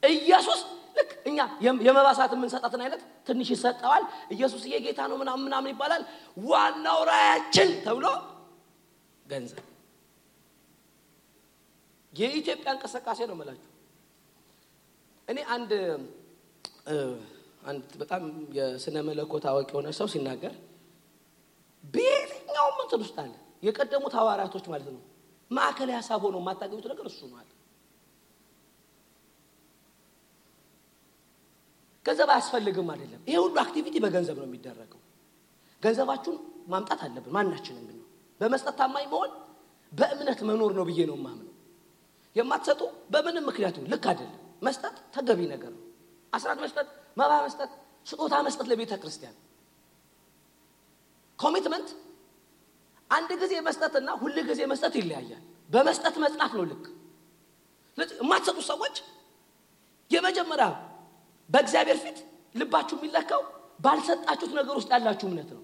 ኢየሱስ 0.02 0.60
ልክ 0.96 1.10
እኛ 1.28 1.38
የመባሳት 1.86 2.32
የምንሰጣትን 2.34 2.82
አይነት 2.84 3.00
ትንሽ 3.28 3.48
ይሰጠዋል። 3.54 4.04
ኢየሱስ 4.34 4.62
ጌታ 4.84 5.00
ነው 5.10 5.16
ምናምን 5.22 5.44
ምናምን 5.46 5.70
ይባላል። 5.72 6.02
ዋናው 6.46 7.00
ራያችን 7.10 7.70
ተብሎ 7.86 8.06
ገንዘብ። 9.26 9.64
የኢትዮጵያ 12.12 12.68
እንቅስቃሴ 12.74 13.20
ነው 13.30 13.36
ምላችሁ 13.38 13.70
እኔ 15.28 15.38
አንድ 15.54 15.70
አንድ 17.70 17.86
በጣም 18.00 18.22
የስነ 18.56 18.96
መለኮት 19.06 19.44
አዋቂ 19.50 19.68
የሆነ 19.72 19.88
ሰው 19.98 20.06
ሲናገር 20.12 20.52
በየትኛውም 21.84 22.78
እንትን 22.84 23.00
ውስጥ 23.04 23.16
አለ። 23.22 23.32
የቀደሙት 23.66 24.14
ሐዋርያቶች 24.18 24.66
ማለት 24.72 24.88
ነው። 24.94 25.02
ማዕከላዊ 25.50 25.96
ሀሳብ 25.98 26.20
ሆኖ 26.26 26.36
የማታገኙት 26.42 26.86
ነገር 26.92 27.06
እሱ 27.10 27.20
ነው 27.26 27.36
ገንዘብ 32.06 32.28
አያስፈልግም 32.32 32.88
አይደለም። 32.92 33.20
ይሄ 33.28 33.36
ሁሉ 33.44 33.56
አክቲቪቲ 33.62 33.96
በገንዘብ 34.04 34.36
ነው 34.38 34.46
የሚደረገው። 34.48 35.00
ገንዘባችሁን 35.82 36.36
ማምጣት 36.68 37.00
አለብን። 37.06 37.32
ማናችንም 37.36 37.84
ብን 37.88 37.98
በመስጠት 38.40 38.74
ታማኝ 38.80 39.06
መሆን 39.12 39.30
በእምነት 39.92 40.40
መኖር 40.48 40.72
ነው 40.78 40.84
ብዬ 40.88 41.00
ነው 41.10 41.16
ማምነው 41.18 41.52
የማትሰጡ 42.36 42.80
በምንም 43.10 43.44
ምክንያቱ 43.50 43.76
ልክ 43.92 44.04
አይደለም። 44.10 44.34
መስጠት 44.62 44.96
ተገቢ 45.14 45.40
ነገር 45.52 45.72
ነው። 45.72 45.82
አስራት 46.32 46.58
መስጠት 46.64 46.88
መባ 47.16 47.32
መስጠት 47.46 47.70
ስጦታ 48.06 48.34
መስጠት 48.46 48.66
ለቤተ 48.70 48.94
ክርስቲያን 49.02 49.36
commitment 51.38 51.88
አንድ 53.10 53.30
ጊዜ 53.42 53.54
መስጠትና 53.66 54.10
ሁል 54.22 54.36
ጊዜ 54.48 54.60
መስጠት 54.72 54.94
ይለያያል። 55.00 55.42
በመስጠት 55.70 56.14
መጽናት 56.24 56.52
ነው 56.58 56.64
ልክ። 56.70 56.84
የማትሰጡ 58.20 58.58
ሰዎች 58.70 58.96
የመጀመሪያ 60.10 60.66
በእግዚአብሔር 61.50 61.98
ፊት 62.04 62.18
ልባችሁ 62.54 62.96
የሚለካው 62.98 63.42
ባልሰጣችሁት 63.80 64.52
ነገር 64.58 64.74
ውስጥ 64.78 64.90
ያላችሁ 64.94 65.26
እምነት 65.28 65.50
ነው። 65.52 65.62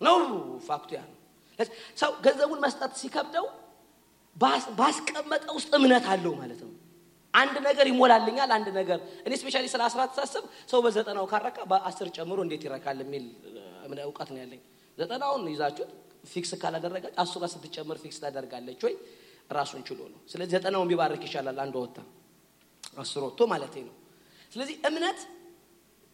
ነው 0.00 0.18
fact 0.66 0.82
ኡ 0.82 0.90
ያ 0.96 1.02
ነው። 1.04 1.14
ሰው 1.98 2.10
ገንዘቡን 2.24 2.60
መስጠት 2.64 2.92
ሲከብደው 3.00 3.46
ባስቀመጠ 4.76 5.44
ውስጥ 5.56 5.70
እምነት 5.78 6.04
አለው 6.12 6.34
ማለት 6.40 6.60
ነው። 6.66 6.72
አንድ 7.34 7.56
ነገር 7.66 7.86
ይሞላልኛል 7.90 8.50
አንድ 8.56 8.68
ነገር 8.76 8.98
እኔ 9.26 9.32
specially 9.40 9.64
ስለ 9.72 9.82
አስራት 9.88 10.10
ሳስብ 10.18 10.44
ሰው 10.70 10.80
በዘጠናው 10.84 11.26
ካረካ 11.32 11.58
በአስር 11.70 12.08
ጨምሮ 12.16 12.38
እንዴት 12.46 12.62
ይረካል 12.66 12.98
የሚል 13.04 13.24
እውቀት 14.04 14.28
ነው 14.32 14.40
ያለኝ። 14.42 14.60
ዘጠናውን 14.98 15.42
ይዛችሁት 15.52 15.90
fix 16.30 16.52
ካላደረጋች 16.62 17.14
አስሯ 17.22 17.42
ስትጨምር 17.52 17.98
fix 18.02 18.18
ታደርጋለች 18.22 18.80
ወይ? 18.86 18.94
ራሱን 19.50 19.82
ችሎ 19.88 20.00
ነው። 20.12 20.20
ስለዚህ 20.30 20.52
ዘጠናውን 20.56 20.88
ቢባርክ 20.90 21.22
ይሻላል። 21.28 21.58
አንድ 21.64 21.76
ወታ 21.80 21.98
አስር 22.98 23.22
ወጥቶ 23.26 23.40
ማለት 23.52 23.74
ነው። 23.80 23.94
ስለዚህ 24.52 24.76
እምነት 24.88 25.18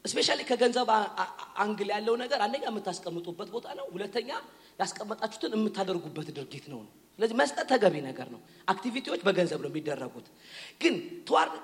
specially 0.05 0.41
ከገንዘብ 0.49 0.89
angle 1.63 1.89
ያለው 1.95 2.15
ነገር 2.23 2.41
አንደኛ 2.47 2.65
የምታስቀምጡበት 2.71 3.49
ቦታ 3.55 3.67
ነው። 3.79 3.87
ሁለተኛ 3.95 4.31
ያስቀመጣችሁትን 4.79 5.53
የምታደርጉበት 5.57 6.29
ድርጊት 6.37 6.67
ነው። 6.73 6.81
ስለዚህ 7.19 7.37
መስጠት 7.41 7.67
ተገቢ 7.73 7.95
ነገር 8.07 8.29
ነው። 8.35 8.41
አክቲቪቲዎች 8.69 9.21
በገንዘብ 9.27 9.61
ነው 9.65 9.71
የሚደረጉት። 9.73 10.27
ግን 10.83 10.95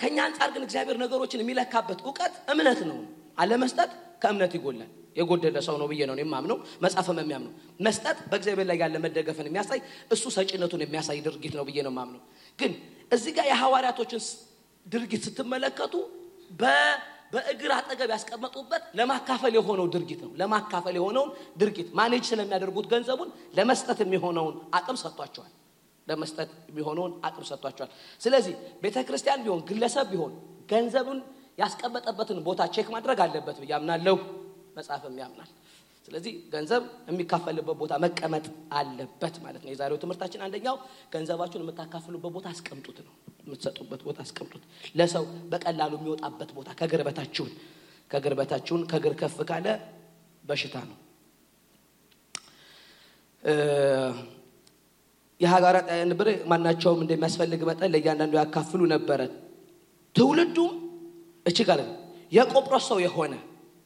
ከኛ 0.02 0.16
አንጻር 0.26 0.50
ግን 0.54 0.62
እግዚአብሔር 0.66 0.98
ነገሮችን 1.02 1.42
የሚለካበት 1.44 2.00
እውቀት 2.04 2.34
እምነት 2.52 2.80
ነው። 2.90 2.98
አለመስጠት 3.38 3.90
ከእምነት 4.22 4.52
ይጎላል። 4.58 4.90
የጎደለ 5.16 5.56
ሰው 5.66 5.76
ነው 5.80 5.86
ብዬ 5.90 6.00
ነው 6.08 6.14
የማምነው፣ 6.20 6.56
መጽሐፍም 6.84 7.18
የሚያምነው። 7.22 7.52
መስጠት 7.80 8.18
በእግዚአብሔር 8.30 8.66
ላይ 8.70 8.76
ያለ 8.82 8.96
መደገፍን 9.04 9.46
የሚያሳይ 9.48 9.80
እሱ 10.14 10.24
ሰጪነቱን 10.36 10.82
የሚያሳይ 10.84 11.18
ድርጊት 11.26 11.54
ነው 11.58 11.64
ብዬ 11.68 11.78
ነው 11.86 11.92
የማምነው። 11.94 12.22
ግን 12.58 12.72
እዚህ 13.12 13.32
ጋር 13.36 13.46
የሐዋርያቶችን 13.50 14.22
ድርጊት 14.92 15.22
ስትመለከቱ 15.26 15.94
በእግር 17.32 17.72
አጠገብ 17.76 18.10
ያስቀመጡበት 18.14 18.82
ለማካፈል 18.98 19.52
የሆነው 19.58 19.86
ድርጊት 19.94 20.20
ነው። 20.26 20.32
ለማካፈል 20.40 20.94
የሆነውን 20.98 21.30
ድርጊት 21.60 21.88
ማኔጅ 21.98 22.24
ስለሚያደርጉት 22.30 22.86
ገንዘቡን 22.92 23.28
ለመስጠት 23.58 23.98
የሚሆነውን 24.04 24.56
አቅም 24.78 24.98
ሰጥቷቸዋል። 25.02 25.52
ለመስጠት 26.06 26.50
የሚሆነውን 26.70 27.12
አቅም 27.26 27.44
ሰጥቷቸዋል። 27.50 27.90
ስለዚህ 28.20 28.54
ቤተ 28.82 28.96
ክርስቲያን 29.08 29.42
ቢሆን 29.44 29.60
ግለሰብ 29.68 30.06
ቢሆን 30.12 30.32
ገንዘቡን 30.70 31.18
ያስቀመጠበትን 31.58 32.38
ቦታ 32.46 32.60
check 32.74 32.88
ማድረግ 32.94 33.18
አለበት 33.24 33.56
ብዬ 33.62 33.72
አምናለሁ። 33.78 34.16
መጽሐፍም 34.76 35.16
ያምናል። 35.22 35.50
ስለዚህ 36.08 36.32
ገንዘብ 36.52 36.82
የሚካፈልበት 37.08 37.76
ቦታ 37.80 37.92
መቀመጥ 38.04 38.44
አለበት 38.72 39.34
ማለት 39.44 39.62
ነው። 39.64 39.70
የዛሬው 39.72 39.98
ትምህርታችን 40.02 40.40
አንደኛው 40.46 40.76
ገንዘባችሁን 41.12 41.64
የምታካፍሉበት 41.64 42.32
ቦታ 42.36 42.46
አስቀምጡት 42.54 42.98
ነው። 43.06 43.12
የምትሰጡበት 43.44 44.00
ቦታ 44.06 44.18
አስቀምጡት። 44.26 44.62
ለሰው 44.96 45.24
በቀላሉ 45.52 45.92
የሚወጣበት 45.98 46.50
ቦታ 46.56 46.70
ከግርበታችሁን 46.80 47.52
ከግርበታችሁን 48.10 48.82
ከግር 48.92 49.14
ከፍ 49.20 49.38
ካለ 49.50 49.66
በሽታ 50.44 50.76
ነው። 50.88 50.96
የሀገራት 55.40 55.86
ብር 56.18 56.28
ማናቸውም 56.46 57.00
እንደሚያስፈልግ 57.04 57.60
መጠን 57.68 57.92
ለእያንዳንዱ 57.94 58.34
ያካፍሉ 58.40 58.80
ነበረ። 58.94 59.20
ትውልዱም 60.14 60.72
እችግ 61.46 61.68
አለ 61.74 61.82
የቆጵሮስ 62.32 62.84
ሰው 62.90 62.98
የሆነ 63.04 63.34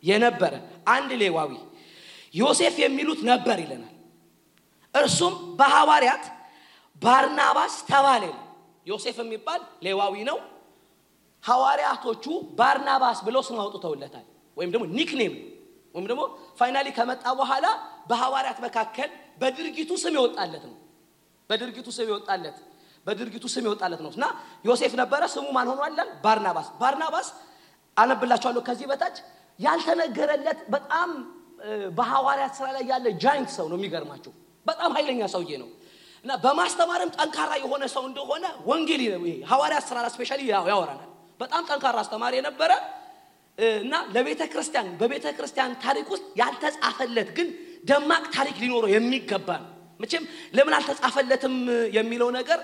የነበረ 0.03 0.55
አንድ 0.89 1.11
ሌዋዊ 1.21 1.53
ዮሴፍ 2.35 2.75
የሚሉት 2.83 3.21
ነበር 3.31 3.59
ይለናል። 3.65 3.91
እርሱም 4.95 5.35
በሐዋርያት 5.59 6.25
ባርናባስ 7.03 7.75
ተባለ 7.91 8.25
ዮሴፍ 8.87 9.17
የሚባል 9.23 9.61
ሌዋዊ 9.87 10.15
ነው። 10.29 10.39
ሐዋርያቶቹ 11.45 12.25
ባርናባስ 12.59 13.19
ብለው 13.27 13.43
ስም 13.49 13.59
አውጥተውለታል። 13.63 14.25
ወይም 14.57 14.71
ደግሞ 14.75 14.85
nickname 14.99 15.35
ወይም 15.95 16.07
ደግሞ 16.11 16.23
finally 16.59 16.89
ከመጣ 16.97 17.25
በኋላ 17.41 17.67
በሐዋርያት 18.09 18.59
መካከል 18.67 19.11
በድርጊቱ 19.41 19.91
ስም 20.03 20.15
ይወጣለት 20.19 20.65
ነው። 20.71 20.77
በድርጊቱ 21.51 21.89
ስም 21.97 22.09
ይወጣለት 22.11 22.57
በድርጊቱ 23.07 23.45
ስም 23.55 23.65
ይወጣለት 23.69 24.01
ነው 24.05 24.11
እና 24.17 24.27
ዮሴፍ 24.65 24.93
ነበረ። 25.01 25.23
ስሙ 25.35 25.47
ማን 25.57 25.69
ሆኗል? 25.73 25.93
ባርናባስ። 26.25 26.69
ባርናባስ 26.81 27.29
አነብላችኋለሁ 27.97 28.63
ከዚህ 28.69 28.87
በታች 28.91 29.17
ያልተነገረለት 29.59 30.61
በጣም 30.75 31.11
በሐዋርያት 31.97 32.53
ስራ 32.59 32.67
ላይ 32.77 32.85
ያለ 32.91 33.07
giant 33.23 33.51
ሰው 33.57 33.67
ነው። 33.71 33.77
የሚገርማቸው 33.79 34.33
በጣም 34.67 34.91
ኃይለኛ 34.97 35.21
ሰውዬ 35.35 35.53
ነው 35.63 35.69
እና 36.25 36.33
በማስተማርም 36.45 37.11
ጠንካራ 37.17 37.53
የሆነ 37.63 37.85
ሰው 37.95 38.05
እንደሆነ 38.11 38.45
ወንጌል 38.67 39.03
ሐዋርያት 39.51 39.85
ስራ 39.91 40.07
ስፔሻሊ 40.15 40.41
ያወራናል። 40.69 41.11
በጣም 41.41 41.63
ጠንካራ 41.71 41.97
አስተማሪ 42.05 42.35
የነበረ 42.39 42.73
እና 43.79 43.95
ለቤተ 44.15 44.43
ክርስቲያን 44.53 44.89
በቤተ 45.01 45.27
ክርስቲያን 45.37 45.73
ታሪክ 45.85 46.07
ውስጥ 46.15 46.25
ያልተጻፈለት 46.41 47.29
ግን 47.37 47.49
ደማቅ 47.85 48.25
ታሪክ 48.37 48.57
ሊኖረው 48.63 48.91
የሚገባ 48.95 49.49
ነው። 49.63 49.71
መቼም 50.01 50.25
ለምን 50.57 50.75
አልተጻፈለትም 50.79 51.55
የሚለው 51.97 52.31
ነገር 52.39 52.61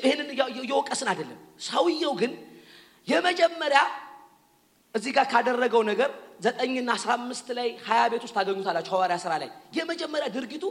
ይህንን 0.00 0.28
እየወቀስን 0.60 1.08
አይደለም። 1.12 1.38
ሰውየው 1.66 2.12
ግን 2.20 2.32
የመጀመሪያ 3.08 3.80
እዚህ 4.94 5.12
ጋር 5.16 5.26
ካደረገው 5.32 5.82
ነገር 5.90 6.10
ዘጠኝና 6.40 6.90
አስራ 6.96 7.10
አምስት 7.18 7.48
ላይ 7.58 7.68
ሀያ 7.86 8.02
ቤት 8.12 8.22
ውስጥ 8.26 8.34
ታገኙታላችሁ። 8.38 8.92
ሐዋርያ 8.94 9.16
ስራ 9.24 9.32
ላይ 9.42 9.48
የመጀመሪያ 9.76 10.26
ድርጊቱ 10.36 10.64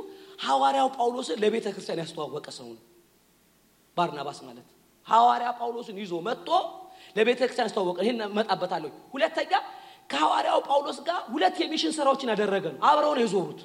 ሐዋርያው 0.46 0.88
ጳውሎስን 0.98 1.38
ለቤተ 1.44 1.68
ክርስቲያን 1.76 2.02
ያስተዋወቀ 2.04 2.48
ሰው 2.58 2.68
ነው። 2.72 2.82
ባርናባስ 3.98 4.40
ማለት 4.48 4.68
ሐዋርያ 5.08 5.50
ጳውሎስን 5.60 5.98
ይዞ 6.04 6.14
መጥቶ 6.28 6.50
ለቤተ 7.16 7.40
ክርስቲያን 7.42 7.68
ያስተዋወቀ። 7.70 7.98
ይህን 8.06 8.20
መጣበታለሁ። 8.38 8.92
ሁለተኛ 9.16 9.54
ከሐዋርያው 10.10 10.60
ጳውሎስ 10.68 10.98
ጋር 11.08 11.20
ሁለት 11.34 11.58
የሚሽን 11.64 11.94
ስራዎችን 11.98 12.30
ያደረገ 12.34 12.66
ነው። 12.74 12.80
አብረው 12.90 13.14
ነው 13.18 13.24
የዞሩት 13.26 13.62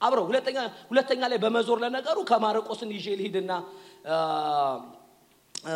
አብረው 0.00 0.24
ሁለተኛ 0.30 0.58
ሁለተኛ 0.90 1.22
ላይ 1.30 1.38
በመዞር 1.42 1.78
ለነገሩ 1.84 2.18
ከማርቆስን 2.28 2.90
ይዤ 2.96 3.06
ልሂድና 3.18 3.52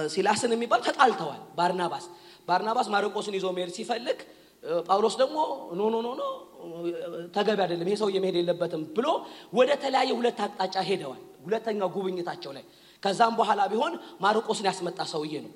ሲላስን 0.08 0.52
የሚባል 0.54 0.80
ተጣልተዋል። 0.86 1.42
ባርናባስ 1.58 2.04
ባርናባስ 2.48 2.86
ማርቆስን 2.94 3.34
ይዞ 3.38 3.46
መሄድ 3.56 3.70
ሲፈልግ 3.76 4.18
ጳውሎስ 4.86 5.14
ደግሞ 5.20 5.36
no 5.78 5.90
no 5.92 5.98
no 6.02 6.10
no 6.14 6.22
ተገቢ 7.34 7.58
አይደለም፣ 7.64 7.88
ይሄ 7.88 7.96
ሰውዬ 8.02 8.16
መሄድ 8.24 8.36
የለበትም 8.40 8.82
ብሎ 8.96 9.06
ወደ 9.52 9.70
ተለያየ 9.82 10.10
ሁለት 10.18 10.38
አቅጣጫ 10.44 10.76
ሄደዋል። 10.88 11.22
ሁለተኛው 11.44 11.88
ጉብኝታቸው 11.94 12.52
ላይ 12.56 12.64
ከዛም 13.02 13.34
በኋላ 13.40 13.60
ቢሆን 13.72 13.94
ማርቆስን 14.24 14.66
ያስመጣ 14.70 14.98
ሰውዬ 15.12 15.34
ነው 15.44 15.52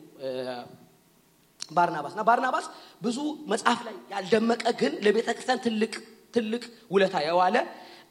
ባርናባስ 1.71 2.13
እና 2.15 2.23
ባርናባስ 2.29 2.67
ብዙ 3.03 3.19
መጽሐፍ 3.53 3.81
ላይ 3.87 3.97
ያልደመቀ 4.13 4.65
ግን 4.81 4.93
ለቤተ 5.05 5.29
ክርስቲያን 5.37 5.61
ትልቅ 5.67 5.93
ትልቅ 6.35 6.63
ውለታ 6.91 7.17
የዋለ 7.27 7.57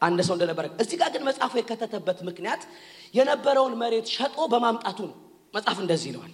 አንድ 0.01 0.19
ሰው 0.27 0.33
እንደነበረ 0.37 0.65
እዚህ 0.83 0.97
ጋር 1.01 1.09
ግን 1.13 1.23
መጽሐፉ 1.29 1.53
የከተተበት 1.59 2.19
ምክንያት 2.27 2.61
የነበረውን 3.13 3.73
መሬት 3.81 4.07
ሸጦ 4.15 4.37
በማምጣቱ 4.51 4.99
ነው። 5.09 5.15
መጽሐፍ 5.53 5.77
እንደዚህ 5.83 6.07
ይለዋል። 6.11 6.33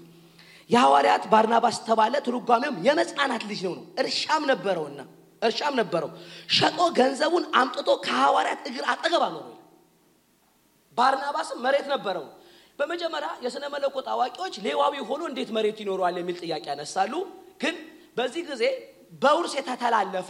የሐዋርያት 0.74 1.24
ባርናባስ 1.32 1.78
ተባለ፣ 1.88 2.14
ትርጓሜውም 2.28 2.78
የመጽናናት 2.88 3.44
ልጅ 3.50 3.60
ነው 3.68 3.74
ነው። 3.78 3.84
እርሻም 4.02 4.44
ነበረውና 4.52 5.00
እርሻም 5.42 5.74
ነበረው 5.80 6.10
ሸጦ 6.56 6.80
ገንዘቡን 6.98 7.46
አምጥቶ 7.60 7.90
ከሐዋርያት 8.06 8.62
እግር 8.70 8.86
አጠገብ 8.94 9.24
አኖረው። 9.28 9.56
ባርናባስም 10.98 11.60
መሬት 11.66 11.88
ነበረው። 11.94 12.26
በመጀመሪያ 12.80 13.30
የሥነ 13.46 13.66
መለኮት 13.74 14.08
አዋቂዎች 14.14 14.54
ሌዋዊ 14.66 14.96
ሆኖ 15.10 15.22
እንዴት 15.30 15.50
መሬት 15.58 15.78
ይኖረዋል 15.84 16.16
የሚል 16.22 16.38
ጥያቄ 16.42 16.66
ያነሳሉ። 16.72 17.14
ግን 17.62 17.76
በዚህ 18.18 18.44
ጊዜ 18.50 18.64
በውርስ 19.22 19.54
የተተላለፈ 19.60 20.30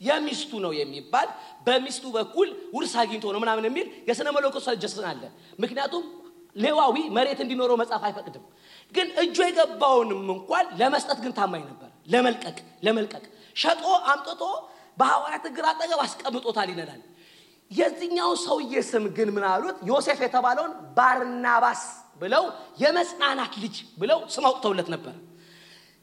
የሚስቱ 0.00 0.52
ነው 0.64 0.72
የሚባል 0.78 1.28
በሚስቱ 1.66 2.04
በኩል 2.16 2.48
ውርስ 2.76 2.92
አግኝቶ 3.00 3.24
ነው 3.34 3.40
ምናምን 3.44 3.64
የሚል 3.68 3.86
የሥነ 4.08 4.28
መለኮት 4.36 4.64
ሰጀስን 4.68 5.04
አለ። 5.10 5.22
ምክንያቱም 5.62 6.04
ሌዋዊ 6.56 6.96
መሬት 7.16 7.38
እንዲኖረው 7.44 7.76
መጽሐፍ 7.80 8.02
አይፈቅድም። 8.08 8.44
ግን 8.92 9.08
እጁ 9.22 9.36
የገባውንም 9.46 10.22
እንኳን 10.34 10.66
ለመስጠት 10.80 11.18
ግን 11.24 11.32
ታማኝ 11.38 11.62
ነበር። 11.70 11.90
ለመልቀቅ 12.12 12.56
ለመልቀቅ 12.86 13.24
ሸጦ 13.56 13.82
አምጥቶ 14.12 14.42
በሐዋርያት 14.98 15.44
እግር 15.50 15.66
አጠገብ 15.70 16.00
አስቀምጦታል 16.04 16.68
ይነላል። 16.72 17.02
የዚህኛው 17.70 18.30
ሰውዬ 18.44 18.72
ስም 18.88 19.04
ግን 19.16 19.28
ምን 19.34 19.44
አሉት? 19.50 19.76
ዮሴፍ 19.88 20.18
የተባለውን 20.24 20.72
ባርናባስ 20.96 21.82
ብለው 22.20 22.44
የመጽናናት 22.82 23.52
ልጅ 23.62 23.76
ብለው 24.00 24.18
ስም 24.34 24.44
አውጥተውለት 24.48 24.88
ነበር። 24.94 25.14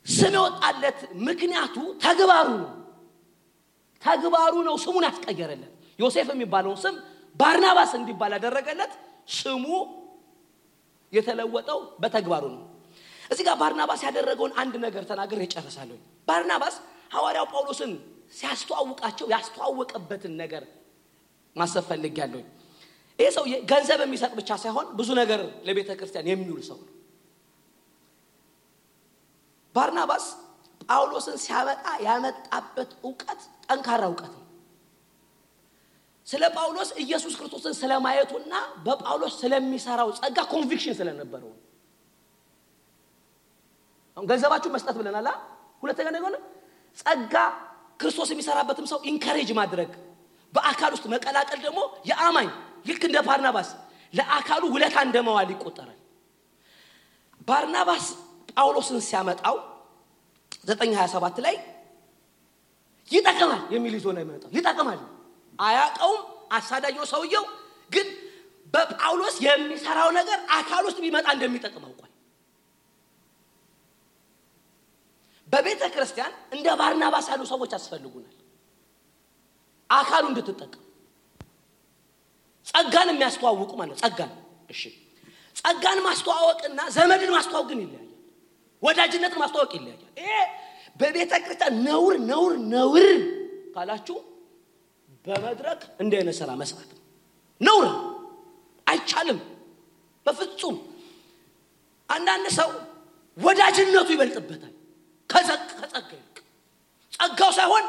ስም 0.05 0.33
የወጣለት 0.37 0.99
ምክንያቱ 1.27 1.75
ተግባሩ 2.05 2.47
ነው። 2.57 2.71
ተግባሩ 4.01 4.53
ነው 4.67 4.75
ስሙን 4.83 5.05
ያስቀየረለት። 5.07 5.71
ዮሴፍ 5.99 6.27
የሚባለውን 6.33 6.79
ስም 6.83 6.95
ባርናባስ 7.35 7.91
እንዲባል 7.99 8.31
ያደረገለት 8.37 8.93
ስሙ 9.35 9.65
የተለወጠው 11.13 11.79
በተግባሩ 12.01 12.43
ነው። 12.55 12.61
እዚህ 13.31 13.43
ጋር 13.47 13.55
ባርናባስ 13.61 14.01
ያደረገውን 14.07 14.53
አንድ 14.61 14.73
ነገር 14.85 15.03
ተናግሬ 15.09 15.41
እጨርሳለሁ። 15.47 15.97
ባርናባስ 16.27 16.75
ሐዋርያው 17.11 17.45
ጳውሎስን 17.53 17.91
ሲያስተዋውቃቸው 18.37 19.27
ያስተዋወቀበትን 19.33 20.33
ነገር 20.41 20.63
ማሰብ 21.55 21.85
ፈልጌያለሁ። 21.89 22.41
ይህ 23.19 23.29
ሰውዬ 23.35 23.55
ገንዘብ 23.71 23.99
የሚሰጥ 24.03 24.31
ብቻ 24.39 24.49
ሳይሆን 24.63 24.87
ብዙ 24.99 25.09
ነገር 25.21 25.41
ለቤተ 25.67 25.89
ክርስቲያን 25.99 26.29
የሚውል 26.29 26.61
ሰው 26.69 26.77
ነው። 26.81 26.93
ባርናባስ 29.75 30.25
ጳውሎስን 30.85 31.37
ሲያመጣ 31.43 31.85
ያመጣበት 32.05 32.91
እውቀት 33.03 33.41
ጠንካራ 33.65 34.03
እውቀት 34.09 34.31
ነው። 34.33 34.40
ስለ 36.31 36.43
ጳውሎስ 36.55 36.89
ኢየሱስ 37.03 37.33
ክርስቶስን 37.39 37.73
ስለማየቱና 37.79 38.53
በጳውሎስ 38.85 39.33
ስለሚሰራው 39.41 40.09
ጸጋ 40.19 40.37
conviction 40.53 40.95
ስለነበረው 40.99 41.51
አሁን 44.17 44.27
ገንዘባችሁን 44.29 44.73
መስጠት 44.75 44.95
ብለናል። 44.99 45.27
ሁለተኛ 45.83 46.07
ነገር 46.15 46.33
ጸጋ 46.97 47.35
ክርስቶስ 48.01 48.29
የሚሰራበትም 48.33 48.85
ሰው 48.91 48.99
encourage 49.11 49.49
ማድረግ 49.59 49.91
በአካል 50.53 50.91
ውስጥ 50.95 51.05
መቀላቀል 51.13 51.59
ደግሞ 51.65 51.79
የአማኝ 52.09 52.47
ልክ 52.87 53.03
እንደ 53.09 53.17
ባርናባስ 53.27 53.69
ለአካሉ 54.13 54.63
ውለታ 54.73 54.97
እንደመዋል 55.07 55.49
ይቆጠራል። 55.53 55.99
ባርናባስ 57.47 58.05
ጳውሎስን 58.51 58.99
ሲያመጣው 59.07 59.55
927 60.65 61.39
ላይ 61.45 61.55
ይጠቅማል 63.11 63.61
የሚል 63.75 63.93
ይዞ 63.97 64.07
ነው 64.15 64.21
የሚመጣው። 64.23 64.49
ይጠቅማል 64.57 64.99
አያቀውም። 65.59 66.21
አሳዳጅው 66.51 67.05
ሰውየው 67.11 67.45
ግን 67.91 68.07
በጳውሎስ 68.73 69.35
የሚሰራው 69.45 70.09
ነገር 70.17 70.39
አካል 70.55 70.83
ውስጥ 70.87 70.99
ቢመጣ 71.03 71.27
እንደሚጠቅም 71.35 71.83
አውቋል። 71.87 72.11
በቤተ 75.47 75.81
ክርስቲያን 75.93 76.33
እንደ 76.55 76.67
ባርናባስ 76.79 77.25
ያሉ 77.31 77.41
ሰዎች 77.51 77.71
ያስፈልጉናል። 77.75 78.35
አካሉ 79.89 80.23
እንድትጠቀም 80.31 80.83
ጸጋን 82.67 83.09
የሚያስተዋውቁ 83.11 83.71
ማለት 83.79 83.97
ጸጋን 84.03 84.31
እሺ፣ 84.69 84.81
ጸጋን 85.55 85.99
ማስተዋወቅና 86.05 86.79
ዘመድን 86.95 87.31
ማስተዋወቅ 87.35 87.67
ግን 87.71 87.79
ይለያያል። 87.83 88.07
ወዳጅነትን 88.83 89.39
ማስተዋወቅ 89.41 89.71
ይለያያል። 89.77 90.03
ይሄ 90.19 90.29
በቤተ 90.99 91.31
ክርስቲያን 91.43 91.75
ነውር 91.87 92.15
ነውር 92.29 92.53
ነውር 92.73 93.09
ካላችሁ 93.75 94.17
በመድረክ 95.25 95.81
እንዲህ 96.01 96.17
አይነት 96.19 96.35
ስራ 96.39 96.51
መስራት 96.61 96.89
ነው። 96.91 97.01
ነውር 97.61 97.85
ነው። 97.89 97.97
አይቻልም 98.87 99.39
በፍጹም። 100.25 100.77
አንዳንድ 102.09 102.47
ሰው 102.57 102.69
ወዳጅነቱ 103.37 104.07
ይበልጥበታል 104.13 104.73
ከጸጋ 105.29 105.69
ይልቅ 106.11 106.37
ጸጋው 107.13 107.51
ሳይሆን 107.57 107.85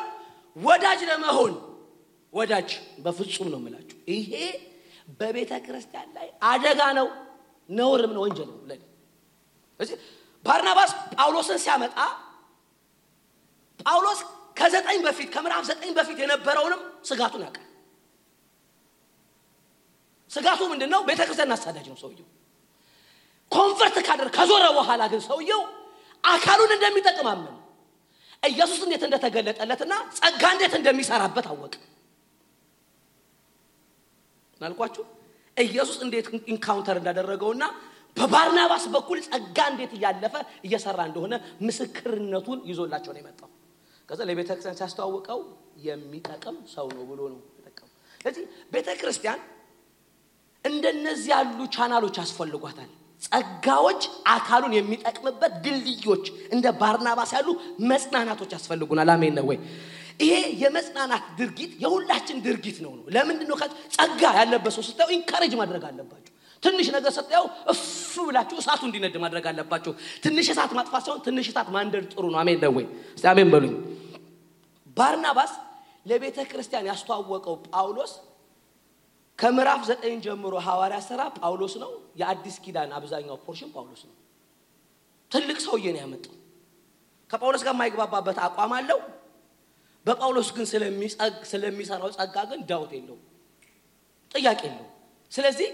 ወዳጅ 0.57 1.01
ለመሆን 1.11 1.55
ወዳጅ 2.33 2.71
በፍጹም 3.05 3.49
ነው 3.53 3.59
የምላችሁ። 3.61 3.97
ይሄ 4.13 4.33
በቤተ 5.19 5.53
ክርስቲያን 5.65 6.09
ላይ 6.17 6.29
አደጋ 6.51 6.81
ነው፣ 6.99 7.09
ነውርም 7.69 8.13
ነው፣ 8.17 8.23
ወንጀል 8.25 8.49
ነው 8.51 8.61
ለኔ። 8.71 8.83
ስለዚህ 9.81 9.97
ባርናባስ 10.45 10.91
ጳውሎስን 11.15 11.59
ሲያመጣ 11.65 11.97
ጳውሎስ 13.81 14.21
ከዘጠኝ 14.57 14.99
በፊት 15.07 15.29
ከምዕራፍ 15.35 15.65
ዘጠኝ 15.69 15.93
በፊት 15.99 16.19
የነበረውንም 16.23 16.81
ስጋቱን 17.05 17.43
ያውቃል። 17.45 17.67
ስጋቱ 20.31 20.61
ምንድን 20.73 20.91
ነው? 20.95 21.01
ቤተ 21.09 21.21
ክርስቲያን 21.27 21.55
አሳዳጅ 21.57 21.87
ነው 21.93 21.99
ሰውየው። 22.03 22.29
convert 23.53 23.97
ካደር 24.07 24.29
ከዞረ 24.37 24.65
በኋላ 24.77 25.03
ግን 25.13 25.21
ሰውየው 25.27 25.63
አካሉን 26.25 26.71
እንደሚጠቅም 26.77 27.29
አመነ። 27.33 27.49
ኢየሱስ 28.43 28.81
እንዴት 28.87 29.03
እንደተገለጠለትና 29.07 29.93
ጸጋ 30.19 30.43
እንዴት 30.55 30.73
እንደሚሰራበት 30.79 31.47
አወቀ። 31.51 31.75
ናልኳችሁ 34.61 35.05
ኢየሱስ 35.57 35.99
እንዴት 36.05 36.27
encounter 36.53 36.97
እንዳደረገውና 37.01 37.65
በባርናባስ 38.17 38.85
በኩል 38.95 39.19
ጸጋ 39.27 39.59
እንዴት 39.73 39.93
እያለፈ 39.97 40.35
እየሰራ 40.67 41.01
እንደሆነ 41.09 41.35
ምስክርነቱን 41.67 42.59
ይዞላቸው 42.71 43.13
ነው 43.15 43.21
የመጣው። 43.23 43.51
ከዛ 44.13 44.23
ለቤተ 44.29 44.49
ክርስቲያን 44.51 44.77
ሲያስተዋውቀው 44.79 45.39
የሚጠቅም 45.85 46.57
ሰው 46.73 46.87
ነው 46.97 47.05
ብሎ 47.11 47.21
ነው 47.33 47.39
የጠቀሙ። 47.59 47.87
ስለዚህ 48.17 48.43
ቤተ 48.75 48.89
ክርስቲያን 49.01 49.39
እንደነዚህ 50.65 51.31
ያሉ 51.35 51.59
ቻናሎች 51.77 52.17
ያስፈልጓታል። 52.21 52.91
ጸጋዎች 53.23 54.03
አካሉን 54.27 54.75
የሚጠቅምበት 54.77 55.55
ድልድዮች 55.65 56.25
እንደ 56.55 56.67
ባርናባስ 56.81 57.33
ያሉ 57.37 57.49
መጽናናቶች 57.93 58.53
ያስፈልጉናል። 58.57 59.11
አሜን 59.15 59.35
ነው 59.39 59.47
ወይ? 59.51 59.59
ይሄ 60.23 60.35
የመጽናናት 60.63 61.25
ድርጊት 61.39 61.73
የሁላችን 61.85 62.39
ድርጊት 62.47 62.79
ነው 62.85 62.93
ነው። 62.99 63.05
ለምንድን 63.17 63.49
ነው 63.51 63.59
ጸጋ 63.97 64.23
ያለበት 64.41 64.75
ሰው 64.77 64.85
ስታዩ 64.89 65.11
encourage 65.19 65.55
ማድረግ 65.61 65.85
አለባችሁ። 65.91 66.33
ትንሽ 66.63 66.89
ነገር 66.95 67.13
ስታየው 67.17 67.47
እፍ 67.67 67.83
ብላችሁ 68.27 68.57
እሳቱ 68.59 68.83
እንዲነድ 68.89 69.17
ማድረግ 69.17 69.45
አለባችሁ። 69.51 69.93
ትንሽ 70.25 70.47
እሳት 70.53 70.73
ማጥፋት 70.79 71.03
ሳይሆን 71.07 71.23
ትንሽ 71.27 71.47
እሳት 71.51 71.69
ማንደድ 71.77 72.05
ጥሩ 72.13 72.25
ነው። 72.31 72.39
አሜን 72.39 72.61
ነው 72.65 72.73
ወይ? 72.77 72.87
አሜን 73.25 73.49
በሉኝ። 73.55 73.75
ባርናባስ 74.97 75.53
ለቤተ 76.07 76.39
ክርስቲያን 76.51 76.89
ያስተዋወቀው 76.91 77.57
ጳውሎስ 77.69 78.13
ከምዕራፍ 79.39 79.81
ዘጠኝ 79.89 80.17
ጀምሮ 80.25 80.55
ሐዋርያ 80.67 80.99
ሥራ 81.07 81.21
ጳውሎስ 81.39 81.75
ነው። 81.83 81.91
የአዲስ 82.21 82.57
ኪዳን 82.65 82.91
አብዛኛው 82.97 83.37
portion 83.45 83.71
ጳውሎስ 83.75 84.03
ነው። 84.09 84.17
ትልቅ 85.31 85.59
ሰውዬ 85.65 85.87
ነው 85.95 86.01
ያመጣው። 86.03 86.35
ከጳውሎስ 87.31 87.63
ጋር 87.67 87.75
የማይግባባበት 87.75 88.39
አቋም 88.47 88.73
አለው። 88.79 89.01
በጳውሎስ 90.07 90.49
ግን 90.55 90.67
ስለሚሰራው 91.51 92.11
ጸጋ 92.17 92.37
ግን 92.51 92.61
ዳውት 92.71 92.93
የለው፣ 92.97 93.19
ጥያቄ 94.35 94.61
የለው። 94.69 94.87
ስለዚህ 95.33 95.69